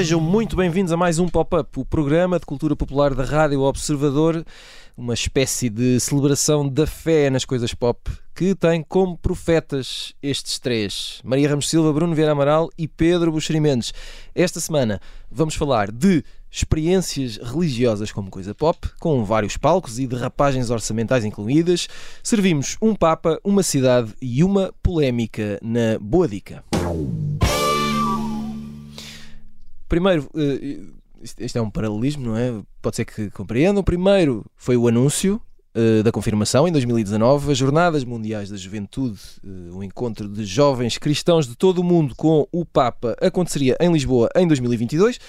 [0.05, 4.45] Sejam muito bem-vindos a mais um Pop-Up, o programa de cultura popular da Rádio Observador,
[4.95, 11.21] uma espécie de celebração da fé nas coisas pop, que tem como profetas estes três:
[11.23, 13.95] Maria Ramos Silva, Bruno Vieira Amaral e Pedro Buxeri Mendes.
[14.35, 15.01] Esta semana
[15.31, 21.87] vamos falar de experiências religiosas como coisa pop, com vários palcos e derrapagens orçamentais incluídas.
[22.21, 26.63] Servimos um Papa, uma cidade e uma polémica na Boa Dica.
[29.87, 30.79] Primeiro, eh,
[31.39, 32.61] isto é um paralelismo, não é?
[32.81, 33.83] Pode ser que compreendam.
[33.83, 35.41] Primeiro foi o anúncio
[35.75, 40.97] uh, da confirmação em 2019, as Jornadas Mundiais da Juventude, uh, um encontro de jovens
[40.97, 45.19] cristãos de todo o mundo com o Papa, aconteceria em Lisboa em 2022.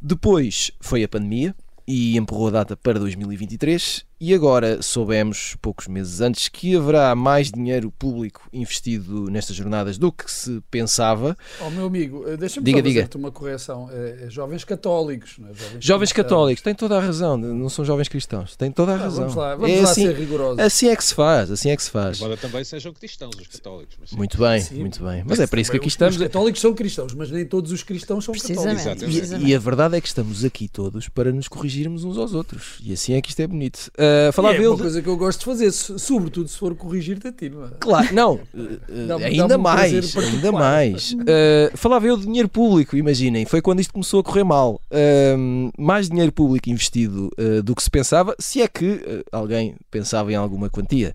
[0.00, 1.54] Depois foi a pandemia
[1.86, 7.50] e empurrou a data para 2023 e agora soubemos, poucos meses antes, que haverá mais
[7.50, 11.36] dinheiro público investido nestas jornadas do que se pensava.
[11.60, 13.08] Oh, meu amigo, eh, deixa-me diga, diga.
[13.16, 13.90] uma correção.
[13.92, 15.54] É, é jovens católicos, não é?
[15.54, 17.36] Jovens, jovens católicos, tem toda a razão.
[17.36, 19.28] Não são jovens cristãos, tem toda a ah, razão.
[19.28, 20.58] Vamos lá, vamos é lá assim, ser rigorosos.
[20.58, 22.18] Assim é que se faz, assim é que se faz.
[22.18, 23.96] Embora também sejam cristãos os católicos.
[24.00, 24.80] Mas muito bem, sim.
[24.80, 25.18] muito bem.
[25.18, 26.16] Mas, mas é para isso que aqui estamos.
[26.16, 29.32] Os católicos são cristãos, mas nem todos os cristãos são católicos.
[29.32, 32.78] E, e, a verdade é que estamos aqui todos para nos corrigirmos uns aos outros.
[32.82, 33.90] E assim é que isto é bonito.
[34.04, 37.48] Uh, falar é, coisa que eu gosto de fazer, sobretudo se for corrigir-te a ti,
[37.48, 37.70] não é?
[37.80, 43.62] Claro, não, uh, ainda, mais, ainda mais, uh, falava eu de dinheiro público, imaginem, foi
[43.62, 44.80] quando isto começou a correr mal.
[44.90, 47.30] Uh, mais dinheiro público investido
[47.64, 51.14] do que se pensava, se é que alguém pensava em alguma quantia.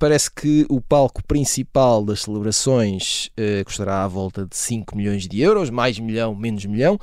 [0.00, 3.30] Parece que o palco principal das celebrações
[3.64, 6.98] custará à volta de 5 milhões de euros, mais milhão, menos milhão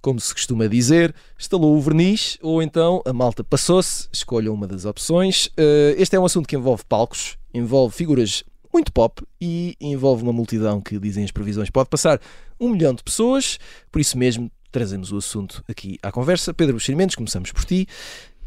[0.00, 4.84] como se costuma dizer, instalou o verniz ou então a malta passou-se, escolha uma das
[4.84, 5.50] opções.
[5.56, 10.32] Eh, este é um assunto que envolve palcos, envolve figuras muito pop e envolve uma
[10.32, 12.20] multidão que, dizem as previsões, pode passar
[12.60, 13.58] um milhão de pessoas,
[13.90, 16.54] por isso mesmo trazemos o assunto aqui à conversa.
[16.54, 17.86] Pedro Buxerimentos, começamos por ti.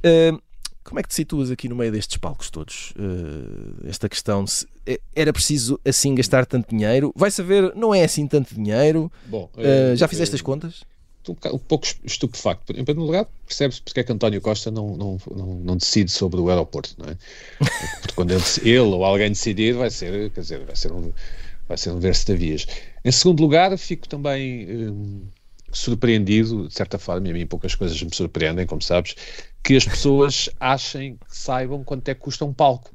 [0.03, 0.31] Eh,
[0.84, 2.92] como é que te situas aqui no meio destes palcos todos?
[2.92, 4.68] Uh, esta questão de se
[5.16, 7.14] era preciso assim gastar tanto dinheiro?
[7.16, 9.12] Vai saber, não é assim tanto dinheiro?
[9.25, 10.84] Bom, uh, já fizeste as contas?
[11.30, 12.72] um, pouco estupefacto.
[12.72, 16.40] Em primeiro lugar, percebe-se porque é que António Costa não, não, não, não, decide sobre
[16.40, 17.18] o aeroporto, não é?
[18.02, 21.12] Porque quando ele, ele, ou alguém decidir, vai ser, quer dizer, vai ser um,
[21.68, 22.68] vai ser um verso de vias.
[23.06, 25.22] Em segundo lugar, fico também hum,
[25.72, 29.16] surpreendido, de certa forma, e a mim poucas coisas me surpreendem, como sabes,
[29.63, 32.91] que as pessoas achem que saibam quanto é que custa um palco,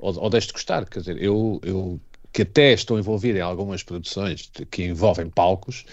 [0.00, 0.88] ou, ou deixe de custar.
[0.88, 2.00] Quer dizer, eu, eu
[2.32, 5.84] que até estou envolvido em algumas produções que envolvem palcos,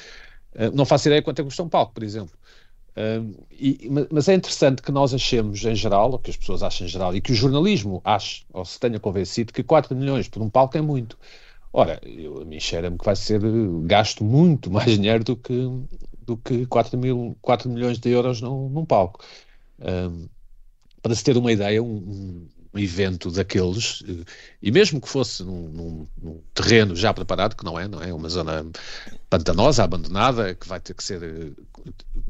[0.56, 2.36] ah, não faço ideia quanto é que custa um palco, por exemplo.
[3.52, 6.90] E, mas é interessante que nós achemos em geral, ou que as pessoas achem em
[6.90, 10.50] geral, e que o jornalismo ache, ou se tenha convencido, que 4 milhões por um
[10.50, 11.18] palco é muito.
[11.72, 13.40] Ora, eu, a mim cheira-me que vai ser
[13.84, 15.54] gasto muito mais dinheiro do que,
[16.24, 19.24] do que 4, mil, 4 milhões de euros num, num palco.
[19.80, 20.30] Uh,
[21.02, 24.24] para se ter uma ideia, um, um evento daqueles, eh,
[24.62, 28.14] e mesmo que fosse num, num, num, terreno já preparado, que não é, não é?
[28.14, 28.66] Uma zona
[29.30, 31.52] pantanosa, abandonada, que vai ter que ser, eh,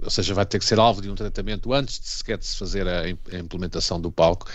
[0.02, 2.58] ou seja, vai ter que ser alvo de um tratamento antes de sequer de se
[2.58, 4.48] fazer a, a implementação do palco.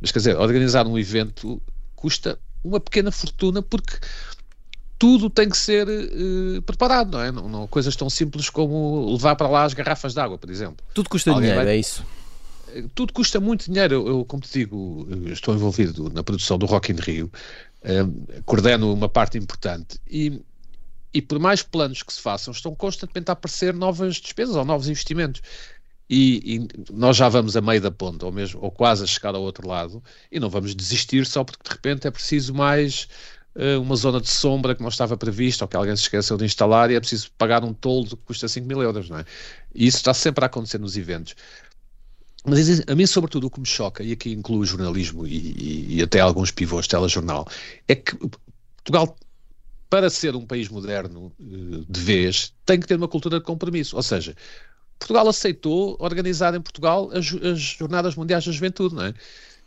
[0.00, 1.60] Mas quer dizer, organizar um evento
[1.96, 3.98] custa uma pequena fortuna porque
[4.98, 7.32] tudo tem que ser uh, preparado, não é?
[7.32, 10.84] Não, não, coisas tão simples como levar para lá as garrafas de água, por exemplo.
[10.94, 11.74] Tudo custa Alguém dinheiro, vai...
[11.74, 12.04] é isso
[12.94, 14.06] tudo custa muito dinheiro.
[14.06, 17.30] Eu, como te digo, estou envolvido na produção do Rock in Rio,
[17.84, 20.40] um, coordeno uma parte importante e,
[21.12, 24.88] e por mais planos que se façam, estão constantemente a aparecer novas despesas ou novos
[24.88, 25.42] investimentos.
[26.08, 29.34] E, e, nós já vamos a meio da ponta, ou mesmo ou quase a chegar
[29.34, 33.08] ao outro lado, e não vamos desistir só porque de repente é preciso mais
[33.56, 36.44] uh, uma zona de sombra que não estava prevista, ou que alguém se esqueceu de
[36.44, 39.24] instalar, e é preciso pagar um toldo que custa 5 mil euros, não é?
[39.74, 41.34] E isso está sempre a acontecer nos eventos.
[42.46, 45.96] Mas a mim, sobretudo, o que me choca, e aqui inclui o jornalismo e, e,
[45.96, 47.48] e até alguns pivôs telejornal,
[47.88, 48.16] é que
[48.76, 49.16] Portugal,
[49.88, 53.96] para ser um país moderno eh, de vez, tem que ter uma cultura de compromisso.
[53.96, 54.36] Ou seja,
[54.98, 59.14] Portugal aceitou organizar em Portugal as, as Jornadas Mundiais da Juventude, não é?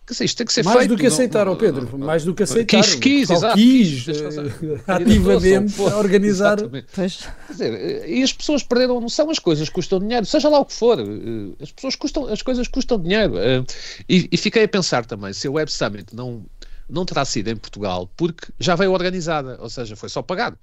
[0.08, 0.90] Quer dizer, isto tem que ser mais feito.
[0.92, 1.90] Mais do que aceitaram, Pedro.
[1.92, 2.82] Não, mais do que aceitaram.
[2.82, 3.56] Quis, quis, exato.
[3.56, 6.58] Quis, uh, ativamente organizar.
[6.60, 7.08] Quer
[7.50, 10.72] dizer, e as pessoas perderam a noção, as coisas custam dinheiro, seja lá o que
[10.72, 10.98] for.
[10.98, 13.34] Eh, as pessoas custam, as coisas custam dinheiro.
[13.34, 13.66] Uh,
[14.08, 16.46] e, e, fiquei a pensar também se a Web Summit não,
[16.90, 20.58] não terá sido em Portugal porque já veio organizada, ou seja, foi só pagado.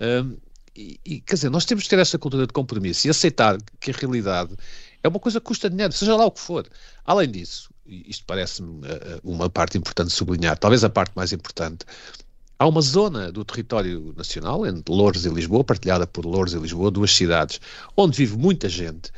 [0.00, 0.34] Uh,
[0.74, 3.90] e, e, quer dizer, nós temos que ter esta cultura de compromisso e aceitar que
[3.90, 4.56] a realidade
[5.02, 6.66] é uma coisa que custa dinheiro, seja lá o que for.
[7.04, 11.84] Além disso, isto parece-me uh, uma parte importante de sublinhar, talvez a parte mais importante,
[12.58, 16.90] há uma zona do território nacional, entre Louros e Lisboa, partilhada por Louros e Lisboa,
[16.90, 17.60] duas cidades,
[17.96, 19.10] onde vive muita gente,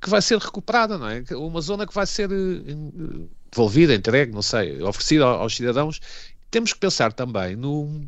[0.00, 1.24] que vai ser recuperada, não é?
[1.32, 6.00] Uma zona que vai ser uh, devolvida, entregue, não sei, oferecida aos cidadãos.
[6.50, 8.06] Temos que pensar também no,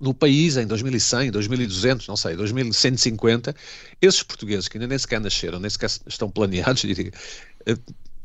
[0.00, 3.54] no país em 2100, 2200, não sei, 2150,
[4.00, 7.12] esses portugueses que ainda nem sequer nasceram, nem sequer estão planeados, diria,
[7.66, 7.76] eh,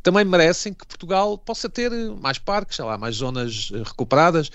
[0.03, 4.49] também merecem que Portugal possa ter mais parques, sei lá, mais zonas eh, recuperadas.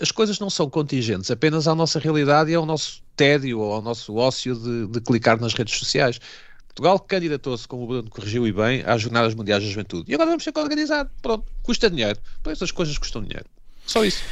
[0.00, 3.82] As coisas não são contingentes apenas à nossa realidade e ao nosso tédio ou ao
[3.82, 6.20] nosso ócio de, de clicar nas redes sociais.
[6.68, 10.10] Portugal candidatou-se, como o Bruno corrigiu e bem, às Jornadas Mundiais da Juventude.
[10.10, 11.08] E agora vamos ter que organizar.
[11.22, 12.18] Pronto, custa dinheiro.
[12.42, 13.46] Pois as coisas custam dinheiro.
[13.86, 14.22] Só isso.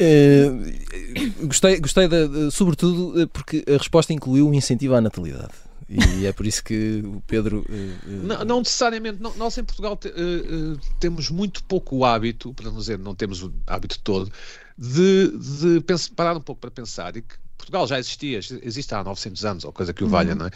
[0.00, 5.52] Uh, gostei, gostei de, sobretudo eh, porque a resposta incluiu um incentivo à natalidade.
[5.88, 7.64] E é por isso que o Pedro.
[7.68, 9.20] Uh, não, não, necessariamente.
[9.20, 13.14] Não, nós em Portugal te, uh, temos muito pouco o hábito, para não dizer, não
[13.14, 14.32] temos o hábito todo,
[14.78, 17.16] de, de pensar, parar um pouco para pensar.
[17.16, 20.38] E que Portugal já existia, existe há 900 anos, ou coisa que o valha, uhum.
[20.38, 20.50] não é?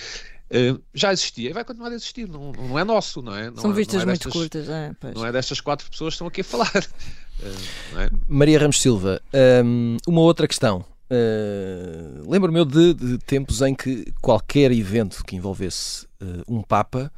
[0.50, 3.50] Uh, já existia e vai continuar a existir, não, não é nosso, não é?
[3.50, 6.16] Não São é, vistas é muito destas, curtas, é, não é destas quatro pessoas que
[6.16, 6.72] estão aqui a falar.
[7.38, 8.10] Uh, é?
[8.26, 9.22] Maria Ramos Silva,
[9.64, 10.84] um, uma outra questão.
[11.10, 16.06] Uh, Lembro-me de, de, tempos em que qualquer evento que envolvesse
[16.46, 17.12] um Papa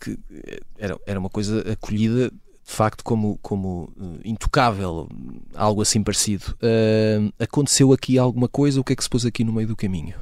[0.00, 0.18] que
[0.78, 2.30] era, era uma coisa acolhida
[2.64, 5.06] de facto como, como uh, intocável,
[5.54, 6.56] algo assim parecido.
[6.56, 8.80] Uh, aconteceu aqui alguma coisa?
[8.80, 10.14] O que é que se pôs aqui no meio do caminho?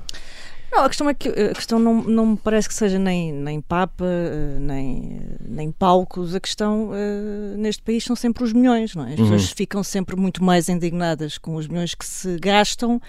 [0.73, 3.61] Não, a questão é que a questão não, não me parece que seja nem, nem
[3.61, 6.35] Papa, eh, nem, nem palcos.
[6.35, 9.13] A questão uh, neste país são sempre os milhões, não é?
[9.13, 9.31] As uhum.
[9.31, 13.01] pessoas ficam sempre muito mais indignadas com os milhões que se gastam.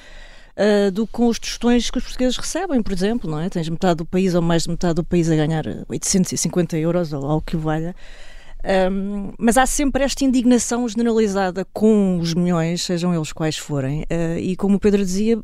[0.55, 3.49] Uh, do que com os tostões que os portugueses recebem, por exemplo, não é?
[3.49, 7.25] Tens metade do país ou mais de metade do país a ganhar 850 euros ou
[7.25, 7.95] algo que valha.
[8.63, 14.37] Um, mas há sempre esta indignação generalizada com os milhões, sejam eles quais forem, uh,
[14.39, 15.37] e como o Pedro dizia,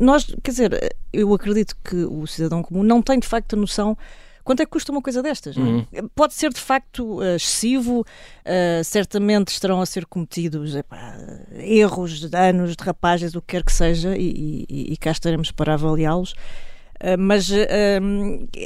[0.00, 3.96] nós, quer dizer, eu acredito que o cidadão comum não tem de facto a noção
[4.42, 5.56] quanto é que custa uma coisa destas.
[5.56, 5.60] É?
[5.60, 5.84] Uhum.
[6.14, 11.14] Pode ser de facto uh, excessivo, uh, certamente estarão a ser cometidos epá,
[11.58, 16.34] erros, danos, derrapagens, o que quer que seja, e, e, e cá estaremos para avaliá-los.
[17.18, 17.50] Mas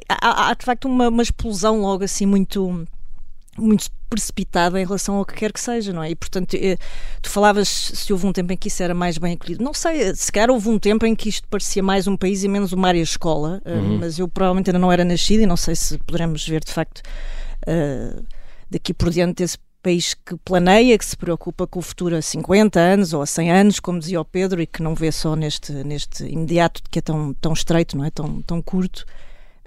[0.08, 2.86] há, há, de facto uma, uma explosão logo assim muito
[3.60, 6.10] muito precipitada em relação ao que quer que seja, não é?
[6.10, 6.76] E portanto, eh,
[7.22, 9.62] tu falavas se houve um tempo em que isso era mais bem acolhido.
[9.62, 12.48] Não sei, se calhar houve um tempo em que isto parecia mais um país e
[12.48, 13.98] menos uma área escola, eh, uhum.
[13.98, 17.02] mas eu provavelmente ainda não era nascido e não sei se poderemos ver de facto
[17.68, 18.24] uh,
[18.68, 22.78] daqui por diante esse país que planeia, que se preocupa com o futuro a 50
[22.78, 25.72] anos ou a 100 anos, como dizia o Pedro, e que não vê só neste,
[25.72, 28.10] neste imediato que é tão, tão estreito, não é?
[28.10, 29.06] Tão, tão curto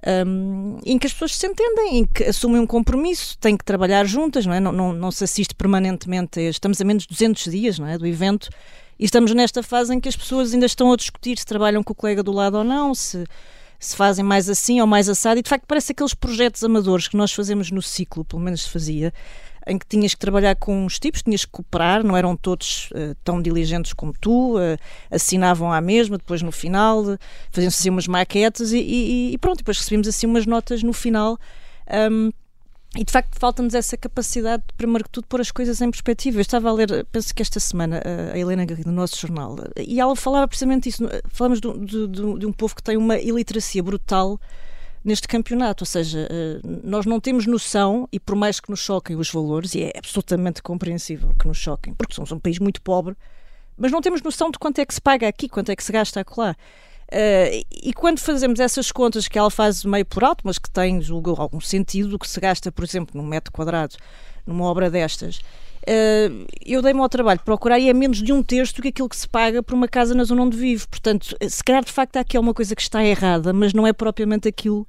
[0.06, 4.06] um, em que as pessoas se entendem, em que assumem um compromisso, têm que trabalhar
[4.06, 4.60] juntas, não é?
[4.60, 7.98] Não, não, não se assiste permanentemente, estamos a menos de 200 dias não é?
[7.98, 8.50] do evento
[9.00, 11.94] e estamos nesta fase em que as pessoas ainda estão a discutir se trabalham com
[11.94, 13.26] o colega do lado ou não, se,
[13.80, 17.18] se fazem mais assim ou mais assado, e de facto parece aqueles projetos amadores que
[17.18, 19.14] nós fazemos no ciclo, pelo menos se fazia,
[19.66, 23.16] em que tinhas que trabalhar com uns tipos, tinhas que cooperar, não eram todos uh,
[23.24, 24.78] tão diligentes como tu, uh,
[25.10, 27.04] assinavam à mesma, depois no final
[27.52, 31.38] faziam-se assim umas maquetes e, e, e, pronto, depois recebíamos assim umas notas no final.
[32.12, 32.32] Um,
[32.96, 36.38] e de facto falta-nos essa capacidade de, primeiro que tudo, pôr as coisas em perspectiva.
[36.38, 38.00] Eu estava a ler, penso que esta semana,
[38.32, 41.04] a Helena Garrido, no nosso jornal, e ela falava precisamente isso.
[41.28, 44.40] Falamos de, de, de um povo que tem uma iliteracia brutal
[45.04, 45.84] neste campeonato.
[45.84, 49.76] Ou seja, eh, nós não temos noção, e por mais que nos choquem os valores,
[49.76, 53.16] e é absolutamente compreensível que nos choquem, porque somos um país muito pobre,
[53.78, 55.92] mas não temos noção de quanto é que se paga aqui, quanto é que se
[55.92, 56.56] gasta acolá.
[57.12, 61.02] Uh, e quando fazemos essas contas que ela faz meio por alto, mas que têm,
[61.02, 63.96] julgo, algum sentido, o que se gasta, por exemplo, num metro quadrado,
[64.48, 65.42] numa obra destas,
[65.84, 68.88] Uh, eu dei-me ao trabalho de procurar e é menos de um terço do que
[68.88, 70.88] aquilo que se paga por uma casa na zona onde vivo.
[70.88, 73.94] Portanto, se calhar de facto há aqui uma coisa que está errada, mas não é
[73.94, 74.88] propriamente aquilo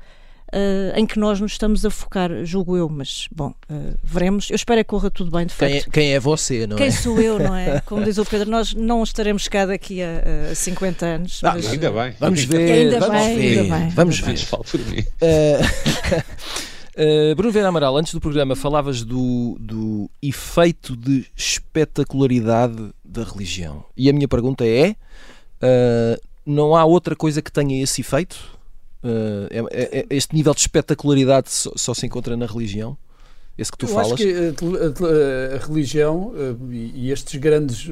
[0.52, 4.50] Uh, em que nós nos estamos a focar, julgo eu, mas bom, uh, veremos.
[4.50, 5.72] Eu espero que corra tudo bem, de facto.
[5.72, 6.90] Quem é, quem é você, não quem é?
[6.90, 7.80] Quem sou eu, não é?
[7.86, 11.40] Como diz o Pedro, nós não estaremos cá daqui a, a 50 anos.
[11.42, 12.14] Ah, mas, ainda bem.
[12.20, 12.70] Vamos ver.
[12.70, 13.58] Ainda vamos bem, ver.
[13.62, 13.88] Ainda bem.
[13.88, 14.38] Vamos ver.
[14.38, 15.00] Falo por mim.
[15.00, 16.64] Uh,
[16.96, 23.84] Uh, Bruno Vera Amaral, antes do programa falavas do, do efeito de espetacularidade da religião.
[23.96, 24.90] E a minha pergunta é:
[25.60, 28.36] uh, não há outra coisa que tenha esse efeito?
[29.02, 32.96] Uh, é, é, este nível de espetacularidade só, só, se encontra na religião?
[33.58, 34.12] Esse que tu Eu falas?
[34.12, 36.32] acho que a, a, a religião
[36.70, 37.86] e estes grandes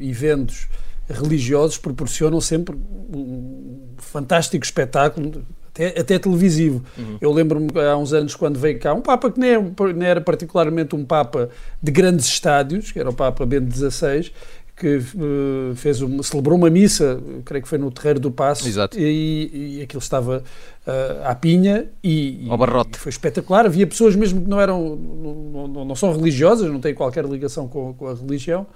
[0.00, 0.68] eventos
[1.08, 5.46] religiosos proporcionam sempre um fantástico espetáculo
[5.76, 6.82] até, até televisivo.
[6.96, 7.18] Uhum.
[7.20, 9.64] Eu lembro-me há uns anos quando veio cá um Papa que nem, é
[9.94, 11.50] nem, era particularmente um Papa
[11.82, 14.30] de grandes estádios, que era o Papa Bento XVI,
[14.74, 18.98] que uh, fez uma, celebrou uma missa, creio que foi no Terreiro do Passo, Exato.
[18.98, 20.42] E, e aquilo estava
[20.86, 22.90] uh, à pinha e, Ao barrote.
[22.94, 23.64] E foi espetacular.
[23.64, 27.68] Havia pessoas mesmo que não eram, não, não, não são religiosas, não têm qualquer ligação
[27.68, 28.66] com, com a religião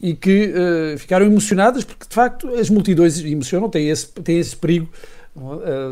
[0.00, 4.56] e que uh, ficaram emocionadas porque de facto as multidões emocionam, têm esse, têm esse
[4.56, 4.88] perigo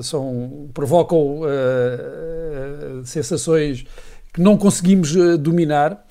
[0.03, 3.85] são, provocam uh, sensações
[4.33, 6.07] que não conseguimos dominar.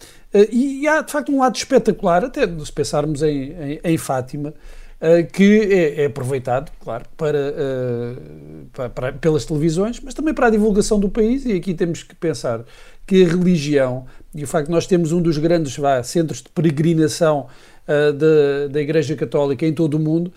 [0.52, 4.54] e há, de facto, um lado espetacular, até se pensarmos em, em, em Fátima,
[5.34, 7.54] que é, é, aproveitado, claro, para,
[8.72, 11.44] para, para, pelas televisões, mas também para a divulgação do país.
[11.46, 12.64] E aqui temos que pensar
[13.08, 16.50] que a religião e o facto de nós termos um dos grandes vá, centros de
[16.50, 17.48] peregrinação
[17.88, 20.32] uh, da, da Igreja Católica em todo o mundo,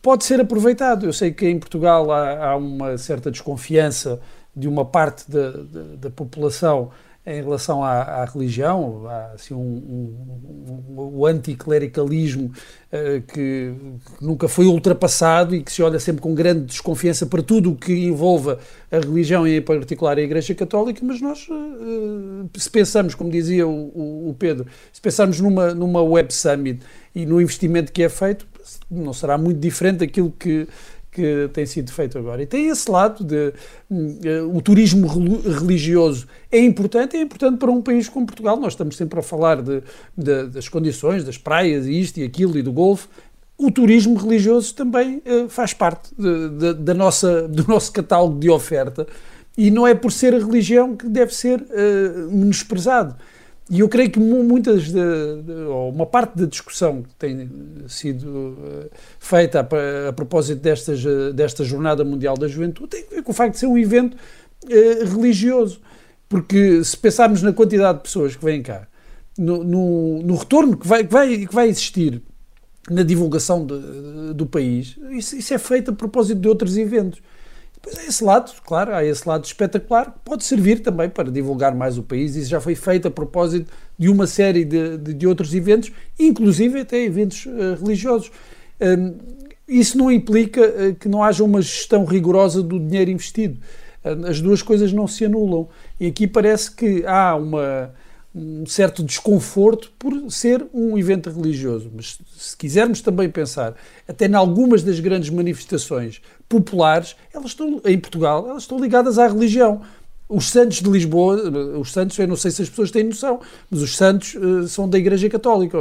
[0.00, 1.06] pode ser aproveitado.
[1.06, 4.20] Eu sei que em Portugal há, há uma certa desconfiança
[4.54, 6.90] de uma parte da, da, da população
[7.26, 12.52] em relação à, à religião, há assim, um, um, um, o anticlericalismo
[12.92, 17.42] uh, que, que, nunca foi ultrapassado e que se olha sempre com grande desconfiança para
[17.42, 18.58] tudo o que envolva
[18.92, 23.66] a religião e em particular a Igreja Católica, mas nós, uh, se pensamos, como dizia
[23.66, 26.80] o, o, Pedro, se pensarmos numa, numa Web Summit
[27.14, 28.46] e no investimento que é feito,
[28.90, 30.66] não será muito diferente daquilo que,
[31.10, 32.42] que tem sido feito agora.
[32.42, 33.52] E tem esse lado de
[33.90, 38.58] uh, o turismo religioso é importante, é importante para um país como Portugal.
[38.58, 39.82] Nós estamos sempre a falar de,
[40.16, 43.08] de, das condições, das praias, isto e aquilo e do Golfo.
[43.56, 49.06] O turismo religioso também uh, faz parte de, da nossa, do nosso catálogo de oferta
[49.56, 53.14] e não é por ser a religião que deve ser uh, menosprezado.
[53.70, 57.50] E eu creio que muitas, de, de, ou uma parte da discussão que tem
[57.88, 63.14] sido uh, feita a, a, propósito destas, uh, desta Jornada Mundial da Juventude tem a
[63.14, 65.80] ver com o facto de ser um evento uh, religioso.
[66.28, 68.86] Porque se pensarmos na quantidade de pessoas que vêm cá,
[69.38, 72.22] no, no, no retorno que vai, que, vai, que vai existir
[72.90, 77.22] na divulgação de, do país, isso, isso é feito a propósito de outros eventos.
[77.84, 81.74] Pois há esse lado, claro, há esse lado espetacular que pode servir também para divulgar
[81.74, 82.34] mais o país.
[82.34, 86.80] Isso já foi feito a propósito de uma série de, de, de outros eventos, inclusive
[86.80, 88.32] até eventos uh, religiosos.
[88.80, 89.14] Um,
[89.68, 93.60] isso não implica uh, que não haja uma gestão rigorosa do dinheiro investido.
[94.02, 95.68] Uh, as duas coisas não se anulam.
[96.00, 97.92] E aqui parece que há uma
[98.34, 101.90] um certo desconforto por ser um evento religioso.
[101.94, 103.76] Mas se quisermos também pensar,
[104.08, 109.28] até em algumas das grandes manifestações populares, elas estão em Portugal, elas estão ligadas à
[109.28, 109.82] religião.
[110.26, 111.36] Os santos de Lisboa,
[111.78, 113.40] os santos, eu não sei se as pessoas têm noção,
[113.70, 115.76] mas os santos uh, são da Igreja Católica.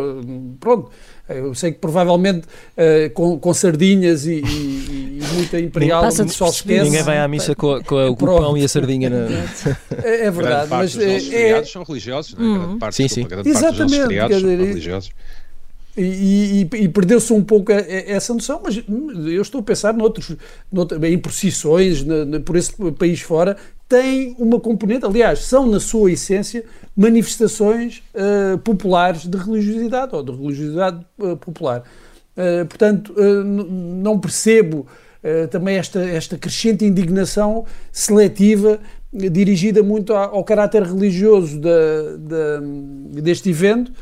[0.59, 0.91] Pronto,
[1.29, 6.49] eu sei que provavelmente uh, com, com, sardinhas e, e, e muita imperial o pessoal
[6.49, 6.83] esquece.
[6.83, 9.09] Ninguém vai à missa com, com, a, com o pão e a sardinha.
[9.09, 9.17] Na...
[10.03, 11.63] É, é verdade, mas é, os é...
[11.63, 12.59] são religiosos, não é?
[12.59, 13.25] Grande parte, sim, sim.
[13.25, 15.09] Grande Exatamente, parte dos feriados dizer, são religiosos.
[15.95, 18.81] E, e, e perdeu-se um pouco a, a, essa noção, mas
[19.31, 20.35] eu estou a pensar noutros,
[20.71, 23.55] noutros, em procissões na, na, por esse país fora,
[23.87, 26.63] tem uma componente, aliás, são na sua essência
[26.97, 31.83] manifestações uh, populares de religiosidade ou de religiosidade uh, popular.
[32.35, 33.13] Uh, portanto,
[33.45, 34.87] não percebo
[35.51, 38.81] também esta, esta crescente indignação seletiva
[39.13, 42.59] dirigida muito ao, ao caráter religioso da, da,
[43.21, 43.93] deste evento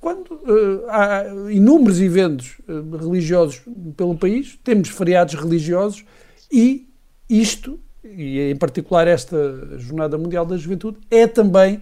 [0.00, 3.60] quando uh, há inúmeros eventos uh, religiosos
[3.96, 6.04] pelo país, temos feriados religiosos
[6.50, 6.88] e
[7.28, 9.36] isto, e em particular esta
[9.78, 11.80] Jornada Mundial da Juventude, é também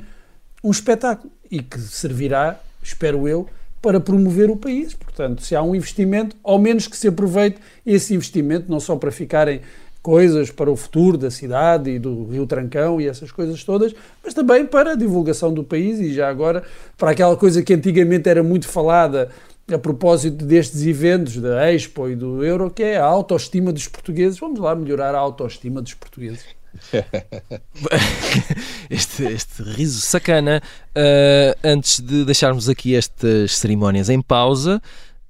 [0.65, 3.47] um espetáculo e que servirá, espero eu,
[3.81, 4.95] para promover o país.
[4.95, 9.13] Portanto, se há um investimento, ao menos que se aproveite esse investimento, não só para
[9.13, 9.61] ficarem
[10.07, 14.33] coisas para o futuro da cidade e do Rio Trancão e essas coisas todas, mas
[14.33, 16.63] também para a divulgação do país e já agora
[16.97, 19.31] para aquela coisa que antigamente era muito falada
[19.69, 24.39] a propósito destes eventos da Expo e do Euro, que é a autoestima dos portugueses.
[24.39, 26.45] Vamos lá melhorar a autoestima dos portugueses.
[28.89, 30.63] este, este riso sacana.
[30.91, 34.81] Uh, antes de deixarmos aqui estas cerimónias em pausa,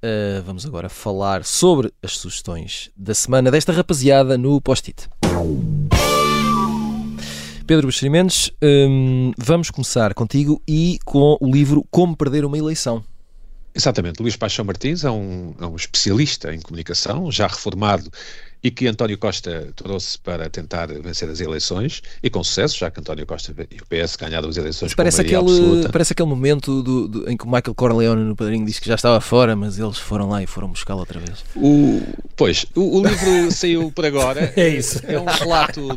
[0.06, 5.08] Uh, vamos agora falar sobre as sugestões da semana desta rapaziada no Post-it.
[7.66, 13.02] Pedro Buxeri Mendes, um, vamos começar contigo e com o livro Como Perder uma Eleição.
[13.74, 14.22] Exatamente.
[14.22, 18.08] Luís Paixão Martins é um, é um especialista em comunicação, já reformado
[18.66, 22.98] e que António Costa trouxe para tentar vencer as eleições e com sucesso, já que
[22.98, 25.88] António Costa e o PS ganharam as eleições parece aquele, absoluta.
[25.88, 28.96] Parece aquele momento do, do, em que o Michael Corleone no Padrinho disse que já
[28.96, 31.44] estava fora, mas eles foram lá e foram buscá-lo outra vez.
[31.54, 32.02] O,
[32.34, 34.52] pois, o, o livro saiu por agora.
[34.56, 35.00] é isso.
[35.06, 35.96] É um relato,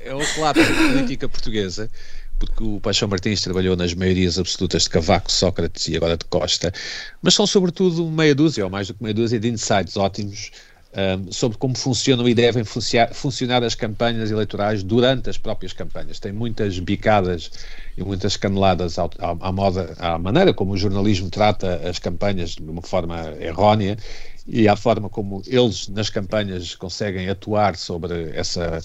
[0.00, 1.88] é um relato da política portuguesa
[2.36, 6.72] porque o Paixão Martins trabalhou nas maiorias absolutas de Cavaco, Sócrates e agora de Costa,
[7.20, 10.52] mas são sobretudo meia dúzia, ou mais do que meia dúzia, de insights ótimos
[10.98, 16.18] um, sobre como funcionam e devem funcionar as campanhas eleitorais durante as próprias campanhas.
[16.18, 17.52] Tem muitas bicadas
[17.96, 19.08] e muitas caneladas à,
[19.40, 23.96] à, moda, à maneira como o jornalismo trata as campanhas de uma forma errónea
[24.44, 28.80] e à forma como eles nas campanhas conseguem atuar sobre essa,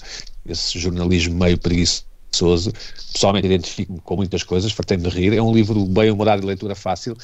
[0.46, 2.72] esse jornalismo meio preguiçoso.
[3.12, 5.32] Pessoalmente identifico-me com muitas coisas, fartei-me de rir.
[5.34, 7.16] É um livro bem humorado de leitura fácil.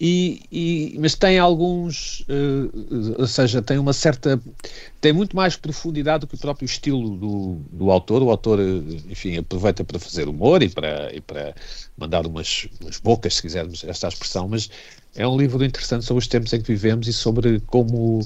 [0.00, 4.40] E, e, mas tem alguns, uh, ou seja, tem uma certa,
[5.00, 8.22] tem muito mais profundidade do que o próprio estilo do, do autor.
[8.22, 8.60] O autor,
[9.10, 11.52] enfim, aproveita para fazer humor e para, e para
[11.96, 14.70] mandar umas, umas bocas, se quisermos esta expressão, mas
[15.16, 18.20] é um livro interessante sobre os tempos em que vivemos e sobre como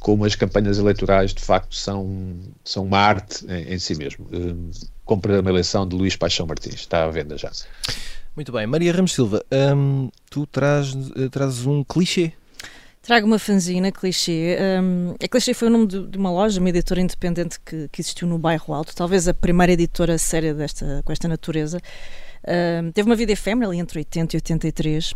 [0.00, 4.26] como as campanhas eleitorais de facto são, são uma arte em, em si mesmo.
[4.32, 4.70] Um,
[5.04, 7.50] compra uma eleição de Luís Paixão Martins, está à venda já.
[8.36, 9.42] Muito bem, Maria Ramos Silva,
[9.74, 12.34] um, tu traz, eh, trazes um clichê.
[13.00, 14.58] Trago uma fanzina, clichê.
[14.82, 18.02] Um, a clichê foi o nome de, de, uma loja, uma editora independente que, que,
[18.02, 21.80] existiu no bairro Alto, talvez a primeira editora séria desta, com esta natureza.
[22.46, 25.14] Um, teve uma vida efêmera ali entre 80 e 83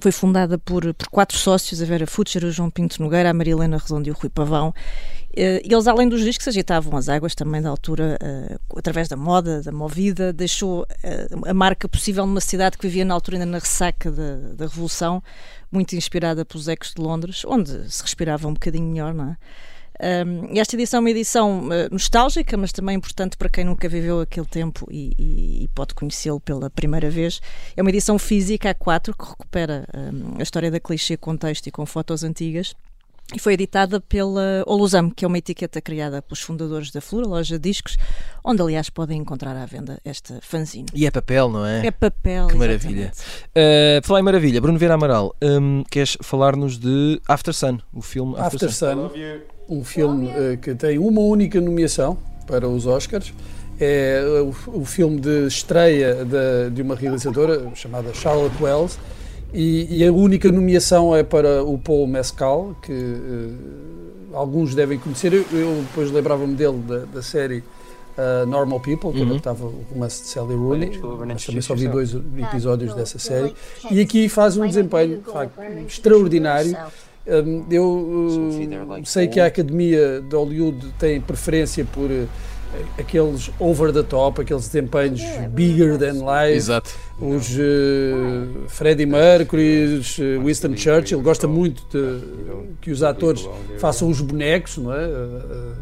[0.00, 3.54] foi fundada por, por quatro sócios, a Vera Futcher, o João Pinto Nogueira, a Maria
[3.54, 4.74] Helena Redondo e o Rui Pavão.
[5.36, 9.60] Uh, eles, além dos discos, agitavam as águas também da altura, uh, através da moda,
[9.60, 13.58] da movida, deixou uh, a marca possível numa cidade que vivia na altura ainda na
[13.58, 15.22] ressaca da, da Revolução,
[15.70, 19.36] muito inspirada pelos ecos de Londres, onde se respirava um bocadinho melhor, não é?
[20.54, 24.86] Esta edição é uma edição nostálgica, mas também importante para quem nunca viveu aquele tempo
[24.90, 27.40] e, e, e pode conhecê-lo pela primeira vez.
[27.74, 29.88] É uma edição física A4 que recupera
[30.38, 32.74] a história da clichê com texto e com fotos antigas.
[33.34, 37.58] E foi editada pela Olusam, que é uma etiqueta criada pelos fundadores da Flura, loja
[37.58, 37.96] de discos,
[38.44, 40.86] onde aliás podem encontrar à venda esta fanzine.
[40.94, 41.88] E é papel, não é?
[41.88, 43.12] É papel, Que maravilha.
[43.48, 48.34] Uh, falar em maravilha, Bruno Vieira Amaral, um, queres falar-nos de After Sun, o filme
[48.38, 49.08] After, After Sun.
[49.08, 53.32] Sun um filme uh, que tem uma única nomeação para os Oscars.
[53.78, 58.98] É o, o filme de estreia de, de, uma realizadora chamada Charlotte Wells
[59.56, 65.32] e, e, a única nomeação é para o Paul Mescal, que uh, alguns devem conhecer.
[65.32, 67.64] Eu, eu depois lembrava-me dele da, da série
[68.18, 69.36] uh, Normal People, que uhum.
[69.36, 73.54] estava o romance de Sally Rooney, mas também só vi dois episódios dessa série.
[73.90, 76.76] E aqui faz um desempenho de facto, extraordinário.
[77.70, 82.28] Eu uh, sei que a Academia de Hollywood tem preferência por uh,
[82.98, 86.56] aqueles over the top, aqueles desempenhos bigger than life.
[86.56, 86.90] Exato.
[87.20, 92.20] Os uh, Freddie Mercury, os, uh, Winston Churchill, gosta muito de
[92.80, 95.06] que os atores façam os bonecos, não é?
[95.06, 95.72] Uh,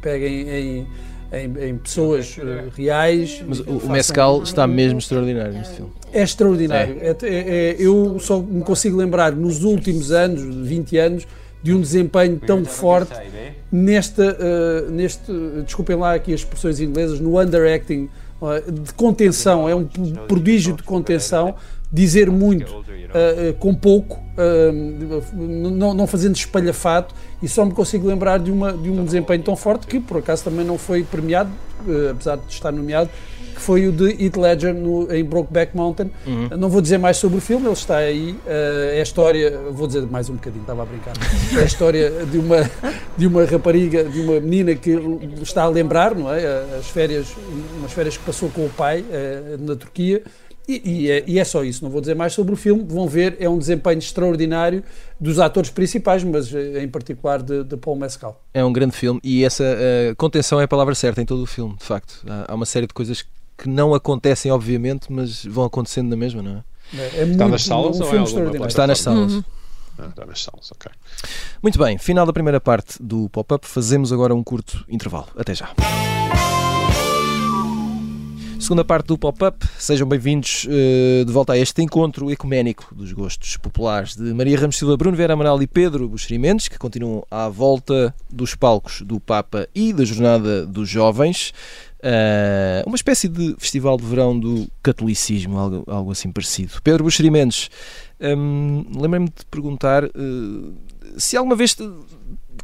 [0.00, 0.86] peguem em
[1.32, 3.42] em, em pessoas uh, reais.
[3.46, 5.92] Mas o, o Mescal está mesmo extraordinário neste filme.
[6.12, 6.98] É extraordinário.
[7.00, 7.08] É.
[7.08, 11.28] É, é, eu só me consigo lembrar, nos últimos anos, 20 anos,
[11.62, 13.12] de um desempenho tão forte
[13.70, 15.32] nesta, uh, neste,
[15.64, 18.08] desculpem lá aqui as expressões inglesas, no underacting,
[18.40, 19.84] uh, de contenção, é um
[20.28, 21.54] prodígio de contenção,
[22.04, 24.22] dizer muito uh, com pouco,
[25.32, 29.56] não, não fazendo espalhafato, e só me consigo lembrar de, uma, de um desempenho tão
[29.56, 31.50] forte que por acaso também não foi premiado,
[32.10, 33.08] apesar de estar nomeado,
[33.54, 36.10] que foi o de Heath Ledger no, em Brokeback Mountain.
[36.26, 36.48] Uhum.
[36.58, 38.32] Não vou dizer mais sobre o filme, ele está aí.
[38.32, 41.14] Uh, é a história, vou dizer mais um bocadinho, estava a brincar.
[41.56, 42.70] É a história de uma,
[43.16, 44.90] de uma rapariga, de uma menina que
[45.40, 46.46] está a lembrar, não é?
[46.78, 47.28] As férias,
[47.78, 50.22] umas férias que passou com o pai uh, na Turquia
[50.68, 52.84] e, e, é, e, é, só isso, não vou dizer mais sobre o filme.
[52.88, 54.82] Vão ver, é um desempenho extraordinário
[55.18, 58.42] dos atores principais, mas eh, em particular de, de Paul Mescal.
[58.52, 61.46] É um grande filme e essa uh, contenção é a palavra certa em todo o
[61.46, 62.24] filme, de facto.
[62.28, 63.24] Há, há, uma série de coisas
[63.56, 66.64] que não acontecem, obviamente, mas vão acontecendo na mesma, não é?
[66.94, 68.66] é, é está muito, nas salas um ou é extraordinário.
[68.66, 69.32] Está nas salas.
[69.34, 69.44] Uhum.
[69.98, 70.90] Ah, está nas salas, ok.
[71.62, 73.66] Muito bem, final da primeira parte do pop-up.
[73.66, 75.28] Fazemos agora um curto intervalo.
[75.36, 75.70] Até já.
[78.58, 83.56] Segunda parte do pop-up, sejam bem-vindos uh, de volta a este encontro ecuménico dos gostos
[83.58, 87.48] populares de Maria Ramos Silva, Bruno Vera Amaral e Pedro Buxeri Mendes, que continuam à
[87.48, 91.52] volta dos palcos do Papa e da Jornada dos Jovens.
[92.06, 96.80] Uh, uma espécie de festival de verão do catolicismo, algo, algo assim parecido.
[96.80, 97.68] Pedro Buxeri Mendes,
[98.20, 100.74] Um, Lembrei-me de perguntar uh,
[101.18, 101.76] se alguma vez,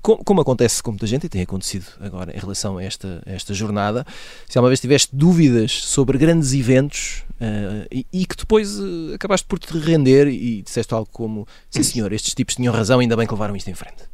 [0.01, 3.53] como acontece com muita gente e tem acontecido agora em relação a esta, a esta
[3.53, 4.07] jornada,
[4.49, 8.79] se alguma vez tiveste dúvidas sobre grandes eventos uh, e, e, que depois
[9.15, 13.17] acabaste por te render e disseste algo como: sim, senhor, estes tipos tinham razão, ainda
[13.17, 14.05] bem que levaram isto em frente.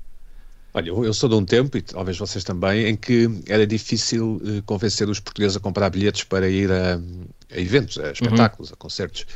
[0.79, 4.63] Olha, eu sou de um tempo, e talvez vocês também, em que era difícil uh,
[4.65, 7.01] convencer os portugueses a comprar bilhetes para ir a,
[7.53, 8.75] a eventos, a espetáculos, uhum.
[8.75, 9.27] a concertos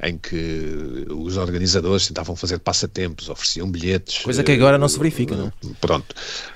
[0.00, 4.24] em que os organizadores tentavam fazer passatempos, ofereciam bilhetes.
[4.24, 5.52] Coisa que agora não se verifica, não é?
[5.80, 6.14] Pronto.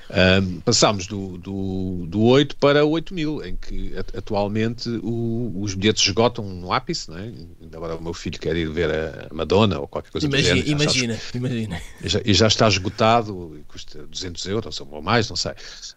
[0.08, 6.04] Um, passámos do, do, do 8 para 8 mil, em que atualmente o, os bilhetes
[6.04, 7.32] esgotam no ápice, não é?
[7.60, 10.68] Ainda agora o meu filho quer ir ver a Madonna ou qualquer coisa imagina, género.
[10.68, 11.82] Imagina, imagina.
[12.02, 15.52] E já, e já, está esgotado, custa 200 euros ou mais, não sei.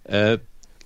[0.05, 0.39] Uh,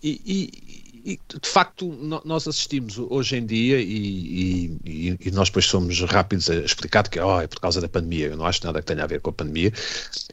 [0.03, 0.62] e,
[1.05, 1.85] e de facto
[2.23, 7.19] nós assistimos hoje em dia e, e, e, nós depois somos rápidos a explicar que
[7.19, 8.27] oh, é por causa da pandemia.
[8.27, 9.73] Eu não acho nada que tenha a ver com a pandemia.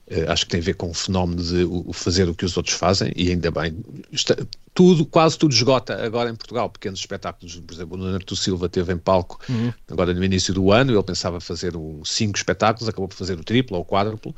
[0.07, 2.57] Uh, acho que tem a ver com o fenómeno de o, fazer o que os
[2.57, 3.77] outros fazem e ainda bem.
[4.13, 4.37] Está,
[4.73, 6.71] tudo, quase tudo esgota agora em Portugal.
[6.71, 9.73] Pequenos espetáculos, por exemplo, o Nuno Silva teve em palco uhum.
[9.91, 10.93] agora no início do ano.
[10.93, 14.35] Ele pensava fazer um, cinco espetáculos, acabou por fazer o triplo ou o quádruplo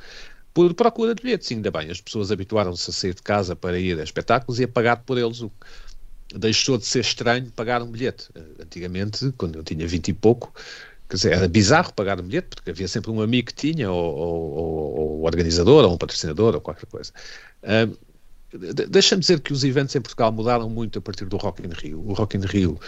[0.55, 1.51] por procura de bilhetes.
[1.53, 4.69] Ainda bem, as pessoas habituaram-se a sair de casa para ir a espetáculos e a
[4.69, 5.51] pagar por eles, o,
[6.35, 8.29] deixou de ser estranho pagar um bilhete.
[8.61, 10.53] Antigamente, quando eu tinha 20 e pouco,
[11.09, 14.15] quer dizer, era bizarro pagar um bilhete, porque havia sempre um amigo que tinha, ou,
[14.17, 17.13] ou, ou organizador, ou um patrocinador, ou qualquer coisa.
[17.63, 17.95] Um,
[18.89, 22.07] Deixa-me dizer que os eventos em Portugal mudaram muito a partir do Rock in Rio.
[22.07, 22.79] O Rock in Rio,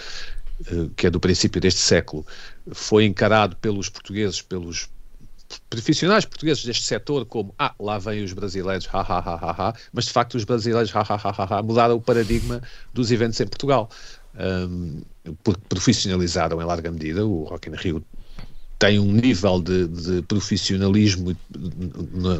[0.66, 2.26] eh, que é do princípio deste século,
[2.72, 4.90] foi encarado pelos portugueses, pelos
[5.70, 9.74] profissionais portugueses deste setor como ah, lá vêm os brasileiros, ha, ha, ha, ha, ha,
[9.92, 12.62] mas de facto os brasileiros ha, ha, ha, ha, ha, mudaram o paradigma
[12.92, 13.90] dos eventos em Portugal.
[14.36, 15.02] Um,
[15.44, 18.04] porque profissionalizaram em larga medida, o Rock in Rio
[18.78, 21.36] tem um nível de, de profissionalismo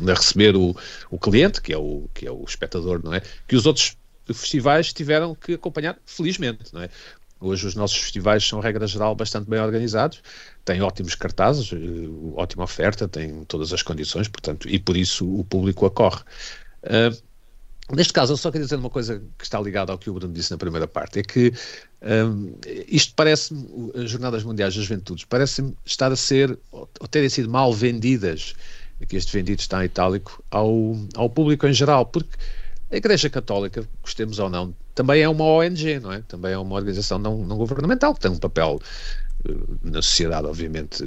[0.02, 0.76] na receber o,
[1.10, 3.22] o cliente, que é o, que é o espectador, não é?
[3.46, 3.96] Que os outros
[4.26, 6.90] festivais tiveram que acompanhar, felizmente, não é?
[7.40, 10.22] Hoje os nossos festivais são, regra geral, bastante bem organizados,
[10.64, 11.76] têm ótimos cartazes, eh,
[12.36, 16.22] ótima oferta, têm todas as condições, portanto, e por isso o público acorre.
[16.84, 17.34] Uh,
[17.92, 20.32] Neste caso, eu só queria dizer uma coisa que está ligada ao que o Bruno
[20.32, 21.52] disse na primeira parte, é que
[22.02, 22.54] um,
[22.88, 27.74] isto parece-me, as Jornadas Mundiais das Juventudes, parece-me estar a ser, ou terem sido mal
[27.74, 28.54] vendidas,
[29.02, 32.34] aqui este vendido está em itálico, ao, ao público em geral, porque
[32.94, 36.22] a Igreja Católica, gostemos ou não, também é uma ONG, não é?
[36.28, 38.80] Também é uma organização não, não governamental, que tem um papel
[39.48, 39.52] eh,
[39.82, 41.04] na sociedade, obviamente,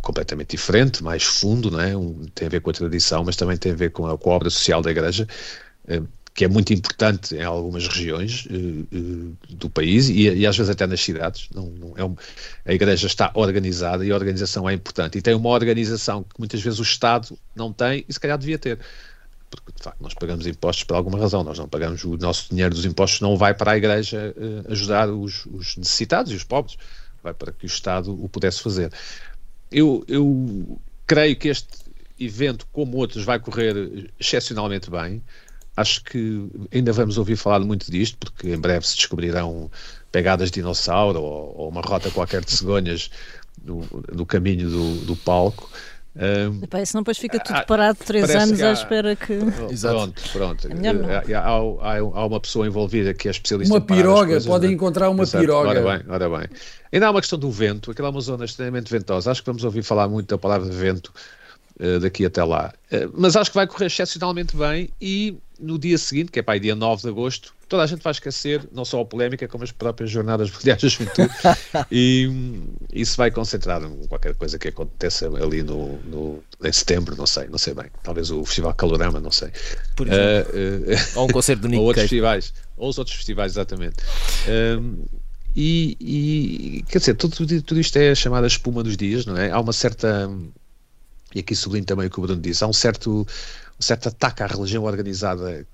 [0.00, 1.94] completamente diferente, mais fundo, não é?
[1.94, 4.32] Um, tem a ver com a tradição, mas também tem a ver com a, com
[4.32, 5.28] a obra social da Igreja,
[5.86, 6.00] eh,
[6.34, 10.86] que é muito importante em algumas regiões uh, do país e, e, às vezes até
[10.86, 11.48] nas cidades.
[11.52, 12.14] Não, não é um,
[12.64, 15.18] a Igreja está organizada e a organização é importante.
[15.18, 18.56] E tem uma organização que muitas vezes o Estado não tem e se calhar devia
[18.56, 18.78] ter
[19.50, 22.74] porque de facto nós pagamos impostos por alguma razão, nós não pagamos o nosso dinheiro
[22.74, 26.76] dos impostos, não vai para a Igreja uh, ajudar os, os, necessitados e os pobres,
[27.22, 28.92] vai para que o Estado o pudesse fazer.
[29.70, 31.66] Eu, eu creio que este
[32.18, 35.22] evento, como outros, vai correr excepcionalmente bem.
[35.76, 39.70] Acho que ainda vamos ouvir falar muito disto, porque em breve se descobrirão
[40.10, 43.10] pegadas de dinossauro ou, ou uma rota qualquer de cegonhas
[43.62, 45.70] no, no caminho do, do palco.
[46.18, 49.38] Um, Epá, senão depois fica tudo parado três anos à espera que.
[49.80, 50.68] Pronto, pronto.
[50.68, 54.72] É há, há, há, uma pessoa envolvida que é especialista Uma piroga, podem é?
[54.72, 55.44] encontrar uma Exato.
[55.44, 55.68] piroga.
[55.68, 56.48] Ora bem, ora bem.
[56.92, 59.30] Ainda há uma questão do vento, aquela é uma zona extremamente ventosa.
[59.30, 61.12] Acho que vamos ouvir falar muito da palavra vento
[61.80, 62.72] uh, daqui até lá.
[62.92, 66.54] Uh, mas acho que vai correr excepcionalmente bem e no dia seguinte, que é para
[66.54, 69.64] aí dia 9 de agosto, toda a gente vai esquecer não só a polémica, como
[69.64, 71.34] as próprias jornadas mundiais da juventude
[71.90, 72.30] e
[72.92, 77.48] isso vai concentrar em qualquer coisa que aconteça ali no, no, em setembro, não sei,
[77.48, 77.86] não sei bem.
[78.02, 79.50] Talvez o Festival Calorama, não sei.
[79.96, 80.52] Por exemplo.
[80.52, 83.96] Uh, ou um concerto do Nick Ou outros festivais, ou os outros festivais, exatamente.
[84.48, 85.04] Um,
[85.60, 89.50] e, e, quer dizer, tudo, tudo isto é chamada espuma dos dias, não é?
[89.50, 90.30] Há uma certa,
[91.38, 93.26] e aqui sublinho também o que o Bruno disse, há um certo
[93.78, 95.64] um certo ataque à religião organizada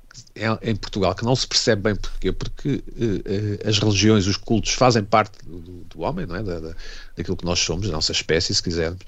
[0.62, 5.02] em Portugal que não se percebe bem porquê, porque uh, as religiões, os cultos fazem
[5.02, 6.42] parte do, do homem, não é?
[6.42, 6.74] Da, da,
[7.16, 9.00] daquilo que nós somos, da nossa espécie, se quisermos.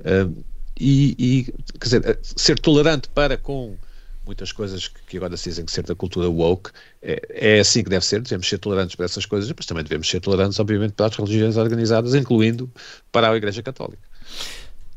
[0.00, 0.42] Uh,
[0.78, 1.44] e, e,
[1.78, 3.76] quer dizer, ser tolerante para com
[4.24, 6.70] muitas coisas que agora se dizem que ser da cultura woke
[7.02, 10.08] é, é, assim que deve ser, devemos ser tolerantes para essas coisas, mas também devemos
[10.08, 12.70] ser tolerantes, obviamente, para as religiões organizadas, incluindo
[13.12, 14.02] para a Igreja Católica.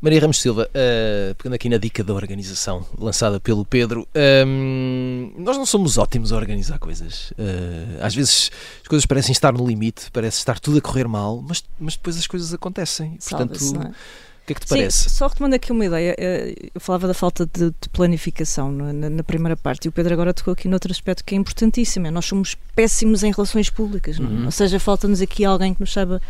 [0.04, 4.06] Maria Ramos Silva, uh, pegando aqui na dica da organização lançada pelo Pedro,
[4.46, 7.30] um, nós não somos ótimos a organizar coisas.
[7.30, 8.50] Uh, às vezes
[8.82, 12.18] as coisas parecem estar no limite, parece estar tudo a correr mal, mas, mas depois
[12.18, 13.16] as coisas acontecem.
[13.30, 15.04] Portanto, O que é que te parece?
[15.04, 19.08] Sim, só retomando aqui uma ideia, eh, eu falava da falta de, de planificação na,
[19.08, 22.10] na, primeira parte e o Pedro agora tocou aqui noutro aspecto que é importantíssimo, é
[22.10, 24.22] nós somos péssimos em relações públicas, é?
[24.22, 24.44] uhum.
[24.44, 26.20] ou seja, falta-nos aqui alguém que nos saiba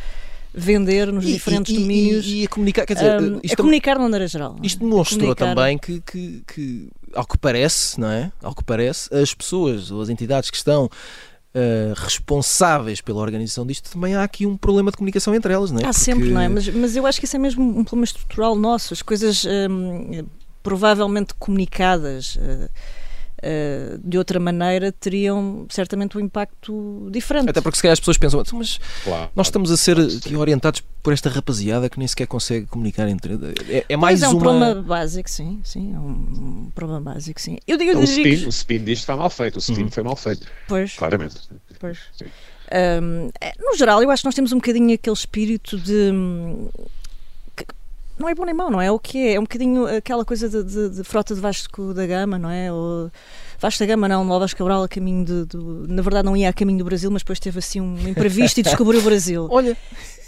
[0.55, 2.27] vender nos e, diferentes e, domínios.
[2.27, 4.57] E, e, a comunicar, quer dizer, um, isto, a comunicar de maneira geral.
[4.63, 8.31] Isto demonstrou também que, que, que, ao que parece, não é?
[8.43, 10.89] Ao que parece, as pessoas ou as entidades que estão
[11.57, 15.79] Uh, responsáveis pela organização disto, também há aqui um problema de comunicação entre elas, não
[15.79, 15.83] é?
[15.83, 16.01] Há Porque...
[16.01, 16.49] sempre, não é?
[16.49, 18.93] Mas, mas eu acho que isso é mesmo um problema estrutural nosso.
[18.93, 20.27] As coisas um,
[20.65, 22.35] provavelmente comunicadas.
[22.35, 22.69] Uh,
[23.45, 27.51] uh, de outra maneira teriam certamente um impacto diferente.
[27.51, 30.83] Até porque se calhar as pessoas pensam, mas claro, nós estamos a ser aqui orientados
[31.03, 33.35] por esta rapaziada que nem sequer consegue comunicar entre.
[33.69, 34.41] É, é mais é um uma...
[34.41, 37.59] problema básico, sim, sim, é um problema básico, sim.
[37.67, 39.91] Eu digo, o, spin, o spin disto foi mal feito, o spin uhum.
[39.91, 40.47] foi mal feito.
[40.67, 40.95] Pois.
[40.95, 41.37] Claramente.
[41.79, 41.99] Pois.
[42.73, 46.11] Um, é, no geral, eu acho que nós temos um bocadinho aquele espírito de
[48.19, 48.91] não é bom nem mau, não é?
[48.91, 49.35] O que é?
[49.35, 52.73] É um bocadinho aquela coisa de, de, de frota de Vasco da Gama, não é?
[52.73, 53.11] Ou,
[53.59, 55.57] Vasco da Gama não, Novas Cabral a caminho de, de,
[55.89, 58.63] Na verdade não ia a caminho do Brasil, mas depois teve assim um imprevisto e
[58.63, 59.49] descobriu o Brasil.
[59.51, 59.77] Olha...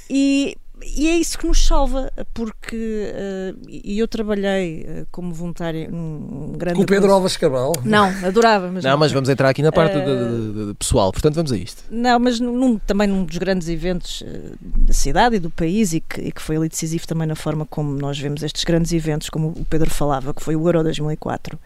[0.09, 5.89] E, e é isso que nos salva, porque uh, e eu trabalhei uh, como voluntária
[5.89, 6.77] num grande.
[6.77, 7.73] Com o Pedro Alves Cabral?
[7.83, 8.71] Não, adorava.
[8.71, 11.51] Mas não, não, mas vamos entrar aqui na parte uh, de, de, pessoal, portanto vamos
[11.51, 11.85] a isto.
[11.91, 14.23] Não, mas num, também num dos grandes eventos
[14.61, 17.65] da cidade e do país e que, e que foi ali decisivo também na forma
[17.65, 21.59] como nós vemos estes grandes eventos, como o Pedro falava, que foi o Euro 2004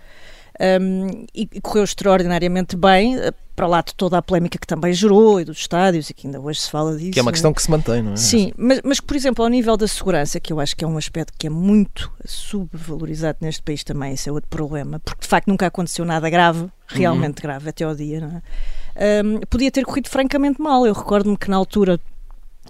[0.61, 4.93] um, e, e, correu extraordinariamente bem, eh, para lá de toda a polémica que também
[4.93, 7.13] gerou e dos estádios, e que ainda hoje se fala disso.
[7.13, 8.17] Que é uma questão que se mantém, não é?
[8.17, 10.99] Sim, mas, mas por exemplo, ao nível da segurança, que eu acho que é um
[10.99, 15.49] aspecto que é muito subvalorizado neste país também, esse é outro problema, porque de facto
[15.49, 17.43] nunca aconteceu nada grave, realmente uhum.
[17.43, 19.23] grave, até ao dia, não é?
[19.25, 20.87] Um, podia ter corrido francamente mal.
[20.87, 21.99] Eu recordo-me que na altura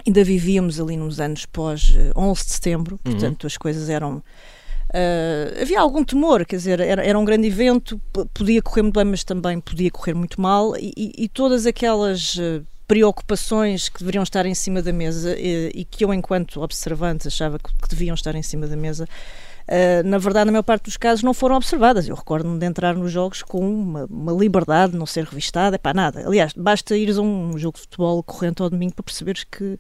[0.07, 3.13] ainda vivíamos ali nos anos pós 11 de setembro, uhum.
[3.13, 3.47] portanto uhum.
[3.49, 4.23] as coisas eram
[4.91, 8.01] Uh, havia algum temor, quer dizer, era, era um grande evento,
[8.35, 12.67] podia correr muito bem, mas também podia correr muito mal, e, e, todas aquelas uh,
[12.89, 17.57] preocupações que deveriam estar em cima da mesa e, e que eu, enquanto observante, achava
[17.57, 19.07] que, que, deviam estar em cima da mesa.
[19.69, 22.09] Uh, na verdade, na maior parte dos casos, não foram observadas.
[22.09, 25.79] Eu recordo-me de entrar nos jogos com uma, uma liberdade de não ser revistada, é
[25.79, 26.27] para nada.
[26.27, 29.79] Aliás, basta ires a um jogo de futebol corrente ao domingo para perceberes que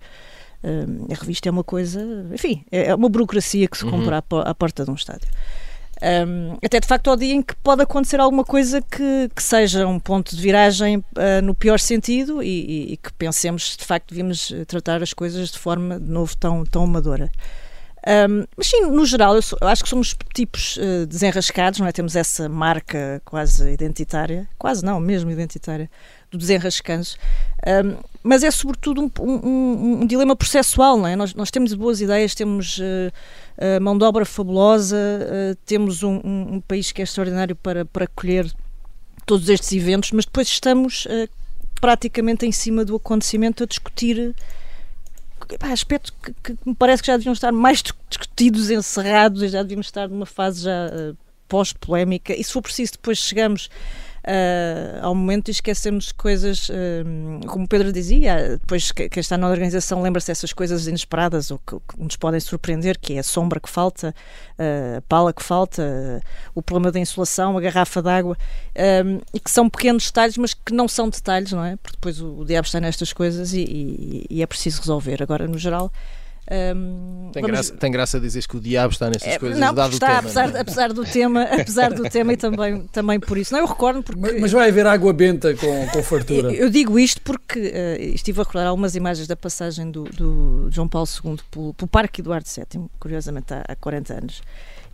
[0.63, 2.01] a revista é uma coisa,
[2.33, 3.91] enfim, é, é uma burocracia que se uhum.
[3.93, 4.41] compra uhum.
[4.41, 5.29] à, à, porta de um estádio.
[6.03, 9.87] Um, até de facto ao dia em que pode acontecer alguma coisa que, que seja
[9.87, 14.09] um ponto de viragem uh, no pior sentido e, e, e, que pensemos de facto
[14.09, 17.31] devíamos tratar as coisas de forma de novo tão, tão amadora.
[18.07, 21.87] Um, mas sim, no geral, eu, sou, eu, acho que somos tipos uh, desenrascados, não
[21.87, 21.93] é?
[21.93, 25.91] Temos essa marca quase identitária, quase não, mesmo identitária,
[26.31, 27.19] do desenrascanço.
[27.67, 31.17] Um, mas é sobretudo um, um, um, dilema processual, não é?
[31.17, 32.83] Nós, nós temos boas ideias, temos uh,
[33.57, 38.51] uh, mão de obra fabulosa, uh, temos um, país que é extraordinário para, para acolher
[39.25, 41.07] todos estes eventos, mas depois estamos
[41.81, 44.35] praticamente em cima do acontecimento a discutir
[45.61, 50.09] aspectos que, que, me parece que já deviam estar mais discutidos, encerrados, já devíamos estar
[50.09, 50.91] numa fase já
[51.49, 53.71] pós-polémica, e se for preciso depois chegamos
[54.31, 59.49] uh, ao momento e esquecemos coisas, uh, como o Pedro dizia, depois quem está na
[59.49, 63.59] organização lembra-se dessas coisas inesperadas ou que, que, nos podem surpreender, que é a sombra
[63.59, 64.15] que falta,
[64.59, 66.23] uh, a pala que falta,
[66.55, 68.37] o problema da insolação, a garrafa d'água,
[69.35, 71.77] e que são pequenos detalhes, mas que não são detalhes, não é?
[71.77, 75.23] Porque depois o, o diabo está nestas coisas e, e, e é preciso resolver.
[75.23, 75.93] Agora, no geral,
[76.51, 77.57] um, tem, vamos...
[77.57, 80.09] graça, tem graça dizer que o diabo está nessas é, coisas, não, dado está, o
[80.09, 80.19] tema.
[80.19, 80.61] Apesar, é?
[80.61, 83.53] apesar, do tema, apesar do tema e também, também por isso.
[83.53, 84.21] Não, eu recordo porque...
[84.21, 86.53] Mas, mas vai haver água benta com, com fartura.
[86.53, 90.69] Eu, eu digo isto porque uh, estive a recordar algumas imagens da passagem do, do
[90.73, 94.43] João Paulo II pelo, pelo Parque Eduardo VII, curiosamente há, há 40 anos.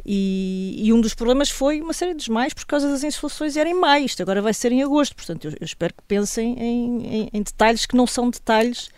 [0.09, 3.69] E, e, um dos problemas foi uma série de desmaios por causa das insolações era
[3.69, 7.07] em maio, isto agora vai ser em agosto, portanto eu, eu espero que pensem em,
[7.07, 8.88] em, em, detalhes que não são detalhes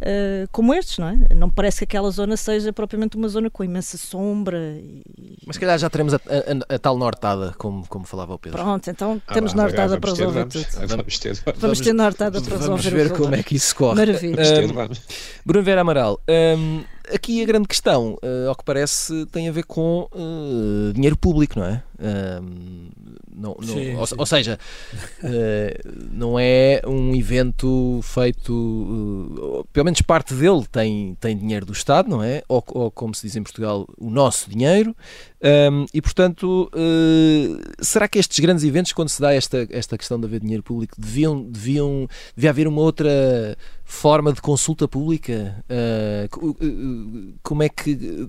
[0.00, 1.34] uh, como estes, não é?
[1.34, 4.58] Não parece que aquela zona seja propriamente uma zona com imensa sombra.
[4.58, 5.02] E...
[5.46, 8.62] Mas se calhar já teremos a, a, a, tal nortada, como, como falava o Pedro.
[8.62, 10.88] Pronto, então ah, temos nortada para resolver vamos, tudo.
[10.88, 13.96] Vamos ter, vamos, vamos ter nortada para resolver Vamos ver como é que isso corre.
[13.96, 14.42] Maravilha.
[14.42, 14.90] Um,
[15.44, 19.64] Bruno Vera Amaral, um, aqui a grande questão, uh, ao que parece, tem a ver
[19.64, 21.82] com uh, dinheiro público, não é?
[21.98, 22.88] Um,
[23.34, 24.14] não, não, sim, ou, sim.
[24.18, 24.58] ou, seja,
[25.22, 31.72] uh, não é um evento feito, uh, pelo menos parte dele tem, tem dinheiro do
[31.72, 32.42] Estado, não é?
[32.48, 34.96] Ou, ou como se diz em Portugal, o nosso dinheiro.
[35.42, 40.18] Um, e portanto, uh, será que estes grandes eventos, quando se dá esta, esta questão
[40.18, 45.64] de haver dinheiro público, deviam, deviam devia haver uma outra forma de consulta pública?
[47.42, 48.28] como é que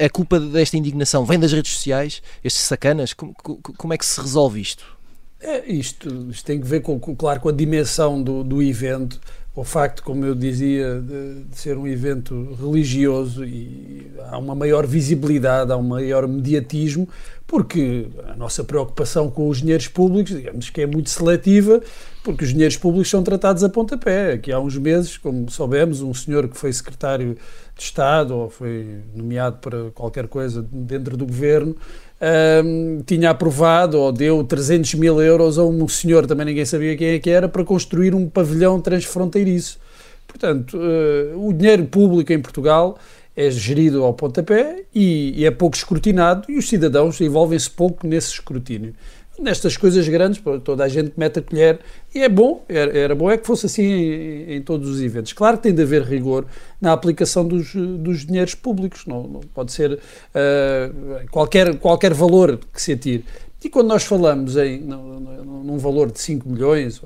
[0.00, 3.12] a, a, culpa desta indignação vem das redes sociais, estes sacanas?
[3.12, 4.96] Como, como é que se resolve isto?
[5.40, 9.20] É, isto, isto tem que ver, com, com, claro, com a dimensão do, do evento,
[9.56, 14.86] o facto, como eu dizia, de, de, ser um evento religioso e há uma maior
[14.86, 17.08] visibilidade, há um maior mediatismo,
[17.46, 21.80] porque a nossa preocupação com os dinheiros públicos, digamos que é muito seletiva,
[22.22, 24.34] porque os dinheiros públicos são tratados a pontapé.
[24.34, 27.38] Aqui há uns meses, como soubemos, um senhor que foi secretário
[27.74, 31.74] de Estado ou foi nomeado para qualquer coisa dentro do governo
[32.20, 37.08] um, tinha aprovado ou deu 300 mil euros a um senhor, também ninguém sabia quem
[37.08, 39.78] é que era, para construir um pavilhão transfronteiriço.
[40.26, 42.98] Portanto, uh, o dinheiro público em Portugal
[43.36, 48.32] é gerido ao pontapé e, e é pouco escrutinado e os cidadãos envolvem-se pouco nesse
[48.32, 48.94] escrutínio
[49.38, 51.78] nestas coisas grandes, toda a gente mete a colher
[52.14, 55.32] e é bom, era, era bom é que fosse assim em, em, todos os eventos.
[55.32, 56.46] Claro que tem de haver rigor
[56.80, 62.80] na aplicação dos, dos dinheiros públicos, não, não pode ser uh, qualquer, qualquer valor que
[62.80, 63.24] se atire.
[63.62, 67.02] E quando nós falamos em num, valor de 5 milhões,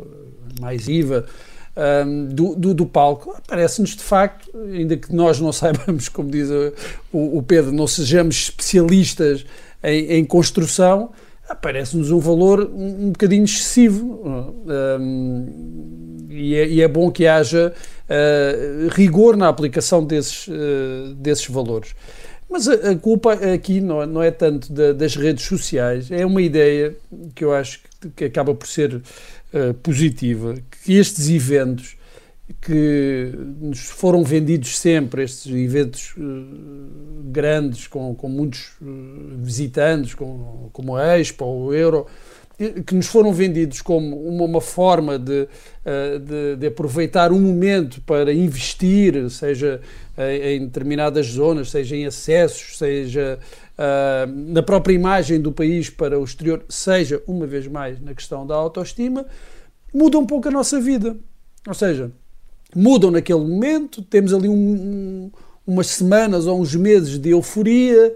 [0.61, 1.25] mais IVA,
[1.75, 6.31] um, ehm, do, do, do, palco, parece-nos de facto, ainda que nós não saibamos, como
[6.31, 9.47] diz o, o Pedro, não sejamos especialistas
[9.83, 11.11] em, em construção,
[11.55, 14.23] parece-nos um valor um, um bocadinho excessivo
[14.67, 17.73] um, e, é, e, é, bom que haja
[18.09, 21.95] uh, rigor na aplicação desses, uh, desses valores.
[22.49, 26.43] Mas a, a, culpa aqui não, não é tanto da, das redes sociais, é uma
[26.43, 26.97] ideia
[27.35, 31.97] que eu acho que, que acaba por ser uh, positiva, que estes eventos
[32.61, 40.71] que nos foram vendidos sempre, estes eventos uh, grandes, com, com muitos uh, visitantes, com,
[40.73, 42.07] como a Expo, o Euro,
[42.87, 48.01] que nos foram vendidos como uma, uma forma de, uh, de, de, aproveitar um momento
[48.03, 49.81] para investir, seja
[50.45, 53.39] em determinadas zonas, seja em acessos, seja
[54.53, 58.55] na própria imagem do país para o exterior, seja, uma vez mais, na questão da
[58.55, 59.25] autoestima,
[59.95, 61.17] muda um pouco a nossa vida.
[61.67, 62.13] Ou seja,
[62.75, 65.31] mudam naquele momento, temos ali um, um,
[65.67, 68.15] umas semanas ou uns meses de euforia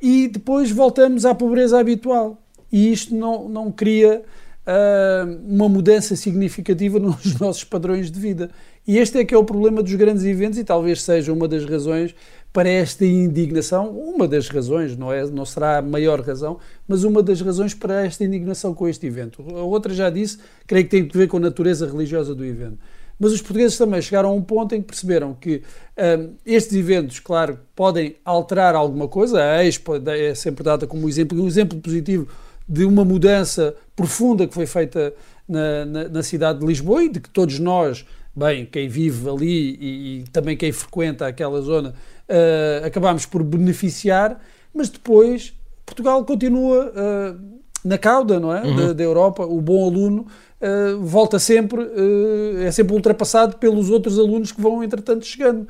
[0.00, 2.38] e depois voltamos à pobreza habitual.
[2.70, 4.22] E isto não, não cria
[4.66, 8.50] uh, uma mudança significativa nos nossos padrões de vida.
[8.86, 11.64] E este é que é o problema dos grandes eventos e talvez seja uma das
[11.64, 12.14] razões
[12.52, 17.22] para esta indignação, uma das razões, não, é, não será a maior razão, mas uma
[17.22, 19.44] das razões para esta indignação com este evento.
[19.54, 22.78] A outra já disse, creio que tem a ver com a natureza religiosa do evento.
[23.18, 25.62] Mas os portugueses também chegaram a um ponto em que perceberam que
[25.96, 29.42] um, estes eventos, claro, podem alterar alguma coisa.
[29.42, 32.28] A Expo é sempre dada como exemplo, um exemplo positivo
[32.68, 35.14] de uma mudança profunda que foi feita
[35.48, 39.76] na, na, na cidade de Lisboa e de que todos nós, bem, quem vive ali
[39.80, 41.90] e, e também quem frequenta aquela zona,
[42.28, 44.40] uh, acabamos por beneficiar,
[44.74, 45.54] mas depois
[45.86, 48.62] Portugal continua uh, na cauda, não é?
[48.62, 48.76] Uhum.
[48.76, 50.26] Da, da Europa, o bom aluno
[50.60, 55.68] uh, volta sempre, uh, é sempre ultrapassado pelos outros alunos que vão, entretanto, chegando.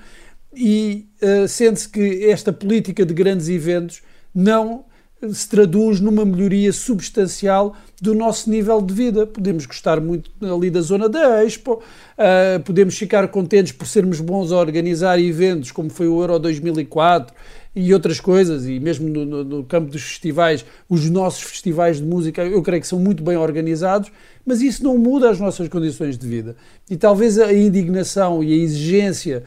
[0.54, 4.02] E uh, sente-se que esta política de grandes eventos
[4.34, 4.84] não
[5.32, 9.26] se traduz numa melhoria substancial do nosso nível de vida.
[9.26, 14.52] Podemos gostar muito ali da zona da Expo, uh, podemos ficar contentes por sermos bons
[14.52, 17.34] a organizar eventos como foi o Euro 2004
[17.76, 22.04] e outras coisas, e mesmo no, no, no, campo dos festivais, os nossos festivais de
[22.04, 24.10] música, eu creio que são muito bem organizados,
[24.46, 26.56] mas isso não muda as nossas condições de vida.
[26.90, 29.44] E talvez a indignação e a exigência,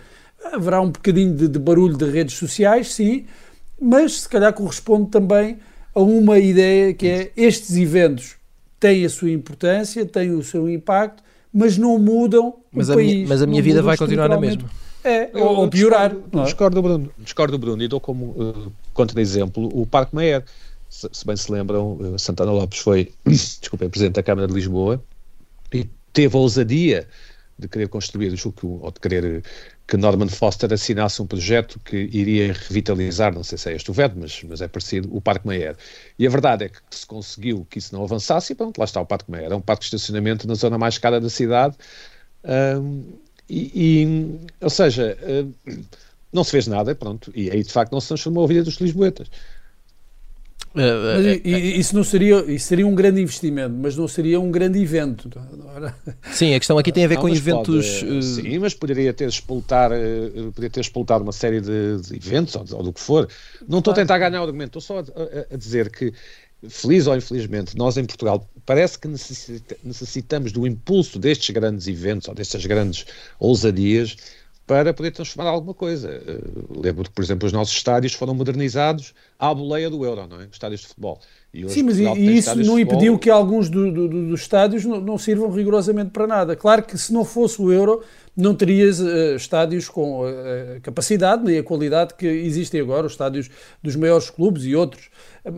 [0.53, 3.25] haverá um bocadinho de, de barulho de redes sociais, sim,
[3.81, 5.57] mas se calhar corresponde também
[5.95, 8.35] a uma ideia que é estes eventos
[8.79, 13.13] têm a sua importância, têm o seu impacto, mas não mudam mas o a país.
[13.13, 14.69] Minha, mas a minha vida vai continuar na mesma.
[15.09, 16.11] É, ou, ou piorar.
[16.11, 20.43] Discordo, discordo, Bruno, discordo Bruno e dou como uh, contra-exemplo o Parque Meyer.
[20.89, 25.03] Se, se, bem se lembram, uh, Santana Lopes foi, desculpem, Presidente da Câmara de Lisboa
[25.73, 27.07] e teve a ousadia
[27.57, 29.43] de querer construir, ou de querer
[29.85, 33.93] que Norman Foster assinasse um projeto que iria revitalizar, não sei se é este o
[33.93, 35.75] VED, mas, mas é parecido, o Parque Meyer.
[36.17, 39.01] E a verdade é que se conseguiu que isso não avançasse e pronto, lá está
[39.01, 39.51] o Parque Meyer.
[39.51, 41.75] É um parque de estacionamento na zona mais cara da cidade.
[42.45, 43.03] Um,
[43.49, 43.71] e,
[44.03, 45.45] e, ou seja, eh,
[46.31, 48.75] não se fez nada, pronto, e aí de facto não se transformou a vida dos
[48.75, 49.27] lisboetas.
[50.75, 54.51] Eh, mas, eh, isso não seria, isso seria um grande investimento, mas não seria um
[54.51, 55.29] grande evento.
[56.31, 58.01] Sim, a questão aqui tem a ver não, com eventos.
[58.03, 59.89] Pode, sim, mas poderia ter explotar,
[60.53, 63.27] poderia ter explotado uma série de, de eventos ou, ou, do que for.
[63.67, 66.13] Não estou a tentar ganhar o argumento, estou só a, a, a dizer que
[66.67, 72.27] feliz ou infelizmente, nós em Portugal parece que necessita, necessitamos do impulso destes grandes eventos
[72.27, 73.05] ou destas grandes
[73.39, 74.15] ousadias
[74.69, 76.21] para poder transformar alguma coisa.
[76.27, 80.39] Uh, lembro que, por exemplo, os nossos estádios foram modernizados à boleia do euro, não
[80.39, 80.47] é?
[80.51, 81.19] Estádios de futebol.
[81.69, 85.17] Sim, mas e, isso não impediu que alguns do, do, do, dos estádios não, não,
[85.17, 86.55] sirvam rigorosamente para nada.
[86.55, 88.03] Claro que se não fosse o euro,
[88.41, 93.49] não terias uh, estádios com a capacidade nem a qualidade que existem agora, os estádios
[93.81, 95.09] dos maiores clubes e outros.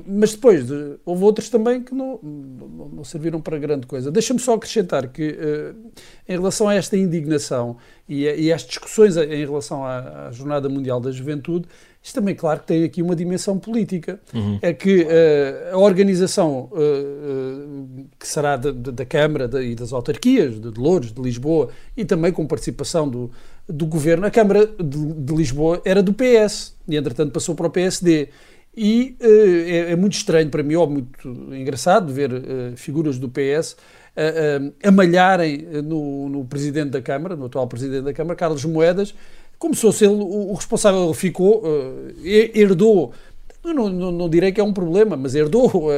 [0.06, 4.12] Mas depois de, houve outros também que não, não, serviram para grande coisa.
[4.12, 5.92] Deixa-me só acrescentar que, uh,
[6.28, 7.78] em relação a esta indignação
[8.08, 11.68] e, a, e às discussões em relação à, à, Jornada Mundial da Juventude,
[12.02, 14.20] isto também, claro, que tem aqui uma dimensão política.
[14.34, 14.60] Uhum.
[14.62, 16.70] É que uh, a organização
[18.22, 22.06] que será de, de, da Câmara de, e das autarquias, de Louros, de Lisboa, e
[22.06, 23.32] também com participação do,
[23.68, 27.70] do governo, a Câmara de, de Lisboa era do PS e, entretanto, passou para o
[27.72, 28.30] PSD.
[28.78, 33.28] E uh, é, é, muito estranho para mim, ou muito engraçado, ver uh, figuras do
[33.28, 33.76] PS
[34.84, 39.16] a malharem no, no, presidente da Câmara, no atual presidente da Câmara, Carlos Moedas,
[39.58, 41.06] como se fosse ele o, o responsável.
[41.06, 41.64] Ele ficou,
[42.22, 43.14] herdou
[43.64, 45.92] não, não, não, direi que é um problema, mas herdou uh,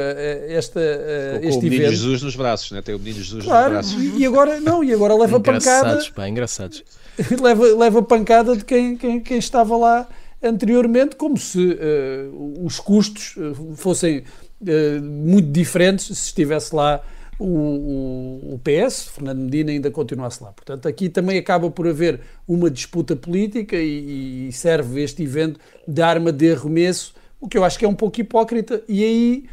[0.48, 1.90] esta, uh, este o menino evento.
[1.92, 2.82] Jesus nos braços, né?
[2.82, 4.18] tem o menino Jesus claro, nos braços.
[4.18, 6.14] E agora, não, e agora leva engraçados, pancada.
[6.14, 6.84] Pá, engraçados.
[7.40, 10.06] leva, leva pancada de quem, quem, quem estava lá
[10.42, 13.34] anteriormente, como se uh, os custos
[13.76, 17.02] fossem uh, muito diferentes se estivesse lá
[17.38, 20.52] o, o, o, PS, Fernando Medina ainda continuasse lá.
[20.52, 26.02] Portanto, aqui também acaba por haver uma disputa política e, e serve este evento de
[26.02, 29.44] arma de arremesso, o que eu acho que é um pouco hipócrita, e aí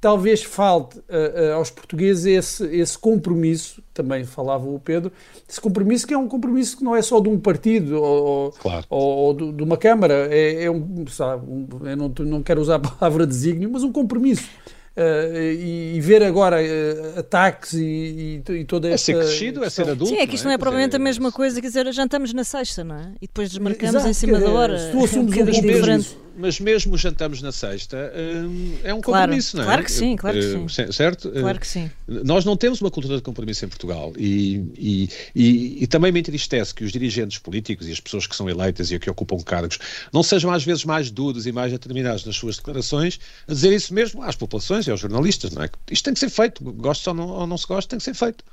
[0.00, 5.12] talvez falte uh, uh, aos portugueses esse, esse compromisso, também falava o Pedro,
[5.48, 8.86] esse compromisso que é um compromisso que não é só de um partido ou, claro.
[8.88, 12.76] ou, ou de uma Câmara, é, é um, sabe, um, eu não, não quero usar
[12.76, 14.48] a palavra desígnio, mas um compromisso.
[14.96, 19.12] Uh, e, e, ver agora uh, ataques e, e, e, toda essa.
[19.12, 20.12] É ser crescido, é ser adulto.
[20.12, 21.92] Sim, é que isto não é, não é provavelmente dizer, a mesma coisa, quer dizer,
[21.92, 23.12] jantamos na sexta, não é?
[23.22, 24.78] E depois desmarcamos Exato, em cima da hora.
[24.78, 29.56] Se tu assumes um, um diferente mas mesmo jantamos na sexta hum, é um compromisso,
[29.56, 29.66] claro, não é?
[29.66, 30.92] Claro que sim, claro que uh, sim.
[30.92, 31.30] Certo?
[31.30, 31.90] Claro que sim.
[32.06, 36.20] Nós não temos uma cultura de compromisso em Portugal e, e, e, e, também me
[36.20, 39.78] entristece que os dirigentes políticos e as pessoas que são eleitas e que ocupam cargos
[40.12, 43.18] não sejam às vezes mais duros e mais determinados nas suas declarações
[43.48, 45.70] a dizer isso mesmo às populações e aos jornalistas, não é?
[45.90, 48.14] Isto tem que ser feito, gosto ou não, ou não se gosta, tem que ser
[48.14, 48.44] feito.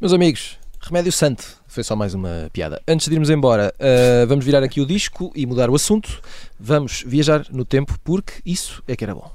[0.00, 1.44] Meus amigos, Remédio Santo.
[1.66, 2.80] Foi só mais uma piada.
[2.86, 6.22] Antes de irmos embora, uh, vamos virar aqui o disco e mudar o assunto.
[6.58, 9.30] Vamos viajar no tempo porque isso é que era bom.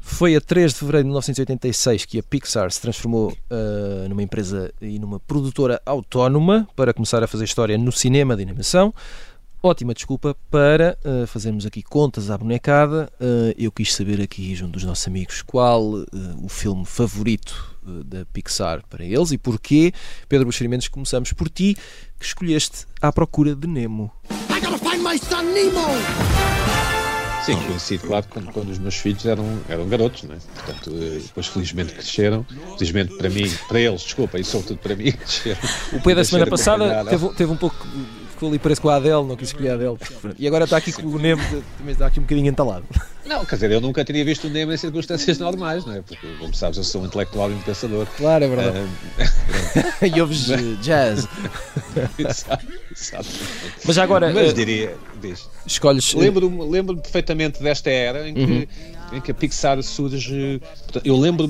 [0.00, 4.72] Foi a 3 de fevereiro de 1986 que a Pixar se transformou uh, numa empresa
[4.80, 8.92] e numa produtora autónoma para começar a fazer história no cinema de animação.
[9.60, 13.10] Ótima desculpa para uh, fazermos aqui contas à bonecada.
[13.20, 15.82] Uh, eu quis saber aqui, junto dos nossos amigos, qual
[16.40, 19.92] o filme favorito da Pixar para eles e porquê.
[20.28, 21.76] Pedro Buxerimentos, começamos por ti,
[22.18, 24.12] que escolheste À Procura de Nemo.
[24.30, 25.86] I gotta find my son Nemo!
[27.44, 30.36] Sim, conhecido, claro, quando, quando, os meus filhos eram, eram garotos, né?
[30.54, 32.44] Portanto, depois felizmente cresceram.
[32.76, 35.60] Felizmente para mim, para eles, desculpa, e sobretudo para mim, cresceram.
[35.94, 37.86] O Pedro, da semana passada, teve, teve um pouco
[38.38, 39.96] ficou ali parece com a Adele, não quis escolher a Adele.
[40.38, 41.42] E agora está aqui com o Nemo,
[41.76, 42.84] também está aqui um bocadinho entalado.
[43.26, 46.02] Não, quer dizer, eu nunca teria visto o Nemo em circunstâncias normais, não é?
[46.02, 48.06] Porque, como sabes, eu sou um intelectual e um pensador.
[48.16, 48.78] Claro, é verdade.
[48.78, 50.46] Uh, e ouves
[50.80, 51.26] jazz.
[52.16, 53.28] exato, exato.
[53.84, 54.32] Mas agora.
[54.32, 55.48] Mas eh, diria, diz.
[55.66, 56.14] Escolhes.
[56.14, 58.40] Lembro-me lembro perfeitamente desta era em que.
[58.40, 60.60] Uhum em que a Pixar surge.
[61.04, 61.48] Eu lembro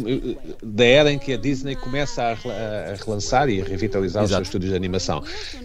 [0.63, 4.25] da era em que a Disney começa a, relançar e a revitalizar Exato.
[4.25, 5.23] os seus estúdios de animação.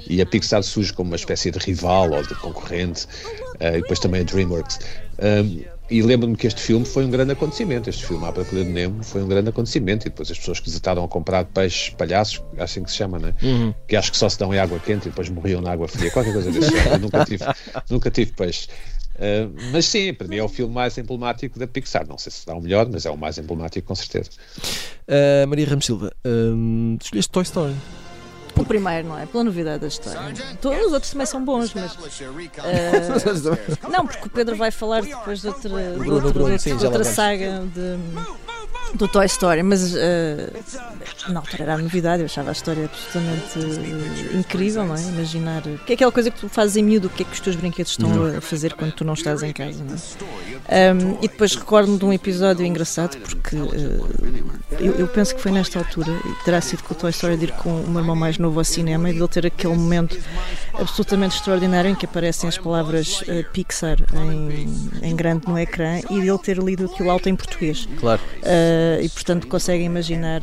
[0.08, 4.00] E a Pixar surge como uma espécie de rival ou de concorrente, uh, e depois
[4.00, 4.80] também a Dreamworks.
[5.90, 7.90] E lembro-me que este filme foi um grande acontecimento.
[7.90, 10.08] Este filme, A Procura de Nemo, foi um grande acontecimento.
[10.08, 13.36] E depois as pessoas que desataram a comprar peixes palhaços, assim que se chama, né?
[13.44, 13.74] Uhum.
[13.88, 16.10] Que acho que só se dão em água quente e depois morriam na água fria,
[16.10, 17.46] qualquer coisa desse nunca tive,
[17.90, 18.68] nunca tive peixe.
[19.16, 22.08] Uh, mas sim, para mim é o filme mais emblemático da Pixar.
[22.08, 24.32] Não sei se será o melhor, mas é o mais emblemático com certeza.
[25.08, 27.76] Uh, Maria Ramos Silva, uh, escolheste Toy Story.
[28.56, 29.26] O primeiro, não é?
[29.26, 30.20] Pela novidade da história.
[30.62, 31.94] Todos os outros também são bons, mas.
[31.96, 32.00] Uh,
[33.90, 37.04] não, porque o Pedro vai falar depois de outra, de outra, de outra, de outra
[37.04, 37.98] saga de
[38.94, 43.60] do Toy Story, mas uh, na altura era a novidade, eu achava a história absolutamente
[43.60, 45.02] uh, incrível, não é?
[45.02, 45.64] Imaginar.
[45.86, 47.56] que é aquela coisa que tu fazes em miúdo, o que é que os teus
[47.56, 48.38] brinquedos estão uhum.
[48.38, 50.94] a fazer quando tu não estás em casa, não é?
[50.94, 54.08] Um, e depois recordo-me de um episódio engraçado, porque uh,
[54.80, 56.12] eu, eu, penso que foi nesta altura,
[56.46, 58.66] terá sido com o Toy Story de ir com o meu irmão mais novo ao
[58.66, 60.18] cinema e de ele ter aquele momento
[60.74, 66.20] absolutamente extraordinário em que aparecem as palavras uh, Pixar em, em, grande no ecrã e
[66.20, 67.88] ele ter lido aquilo alto em português.
[68.00, 68.22] Claro.
[68.38, 70.42] Uh, e portanto conseguem imaginar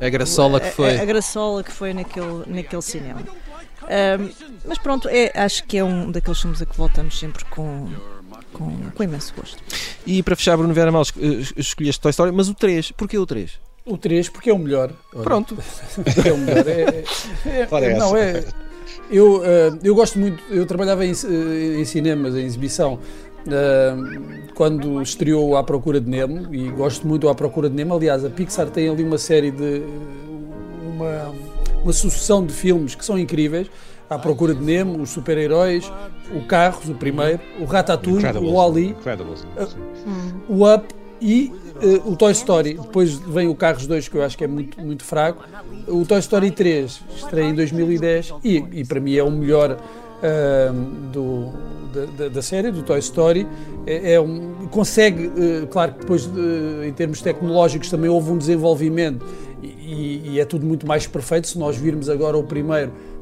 [0.00, 0.98] a graçola que foi.
[0.98, 3.22] A, a, graçola que foi naquele, naquele cinema.
[4.64, 7.88] mas pronto, é, acho que é um daqueles filmes a que voltamos sempre com,
[8.52, 9.62] com, com imenso gosto.
[10.06, 11.02] E para fechar, Bruno Vera Mal,
[11.56, 13.58] escolheste Toy Story, mas o 3, porquê o 3?
[13.84, 14.92] O 3 porque é o melhor.
[15.12, 15.24] Olha.
[15.24, 15.56] Pronto.
[16.24, 16.68] é o melhor.
[16.68, 17.04] É,
[17.46, 18.44] é, é, não, é,
[19.10, 25.02] eu, uh, eu gosto muito, eu trabalhava em, uh, em cinemas, em exibição, uh, quando
[25.02, 27.94] estreou A Procura de Nemo, e gosto muito A Procura de Nemo.
[27.94, 29.82] Aliás, a Pixar tem ali uma série de.
[30.94, 31.34] uma,
[31.82, 33.68] uma sucessão de filmes que são incríveis.
[34.08, 35.90] À Procura de Nemo, os super-heróis,
[36.34, 38.96] o Carros, o primeiro, o Ratatouille, o Wall-E,
[40.48, 41.52] o Up e
[41.82, 42.74] uh, o Toy Story.
[42.74, 45.44] Depois vem o Carros 2, que eu acho que é muito, muito fraco.
[45.88, 50.72] O Toy Story 3 estreia em 2010 e, e para mim é o melhor uh,
[51.12, 51.52] do,
[52.16, 53.46] da, da, série, do Toy Story.
[53.86, 56.28] É, é um, consegue, uh, claro que depois
[56.86, 59.24] em termos tecnológicos também houve um desenvolvimento
[59.62, 61.48] e, e é tudo muito mais perfeito.
[61.48, 63.19] Se nós virmos agora o primeiro eh,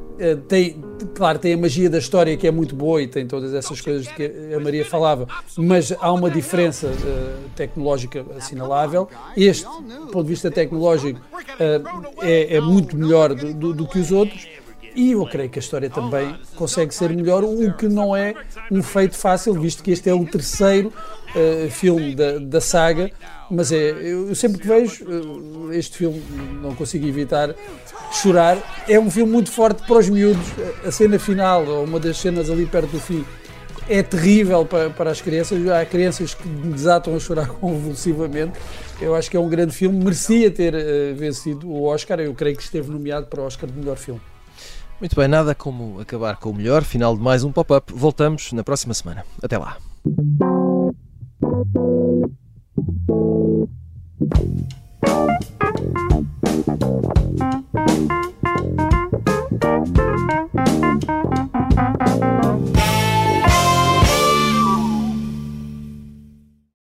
[0.49, 0.83] tem,
[1.15, 4.07] claro, tem a magia da história que é muito boa e tem todas essas coisas
[4.07, 9.09] de que a Maria falava, mas há uma diferença uh, tecnológica assinalável.
[9.37, 13.99] Este, do ponto de vista tecnológico, uh, é, é, muito melhor do, do, do, que
[13.99, 14.47] os outros.
[14.99, 18.35] E eu creio que a história também consegue ser melhor, o que não é
[18.69, 20.93] um feito fácil, visto que este é o terceiro
[21.37, 23.09] uh, filme da, da saga.
[23.49, 25.05] Mas é, eu, sempre que vejo
[25.71, 26.21] este filme,
[26.61, 27.55] não consigo evitar
[28.11, 28.59] chorar.
[28.89, 30.45] É um filme muito forte para os miúdos.
[30.85, 33.25] A cena final, ou uma das cenas ali perto do fim,
[33.89, 35.65] é terrível para, para as crianças.
[35.69, 38.59] Há crianças que desatam a chorar convulsivamente.
[39.01, 42.19] Eu acho que é um grande filme, merecia ter uh, vencido o Oscar.
[42.19, 44.21] Eu creio que esteve nomeado para o Oscar de melhor filme.
[45.01, 46.83] Muito bem, nada como acabar com o melhor.
[46.83, 47.93] Final de mais um pop-up.
[47.93, 49.25] Voltamos na próxima semana.
[49.43, 49.77] Até lá.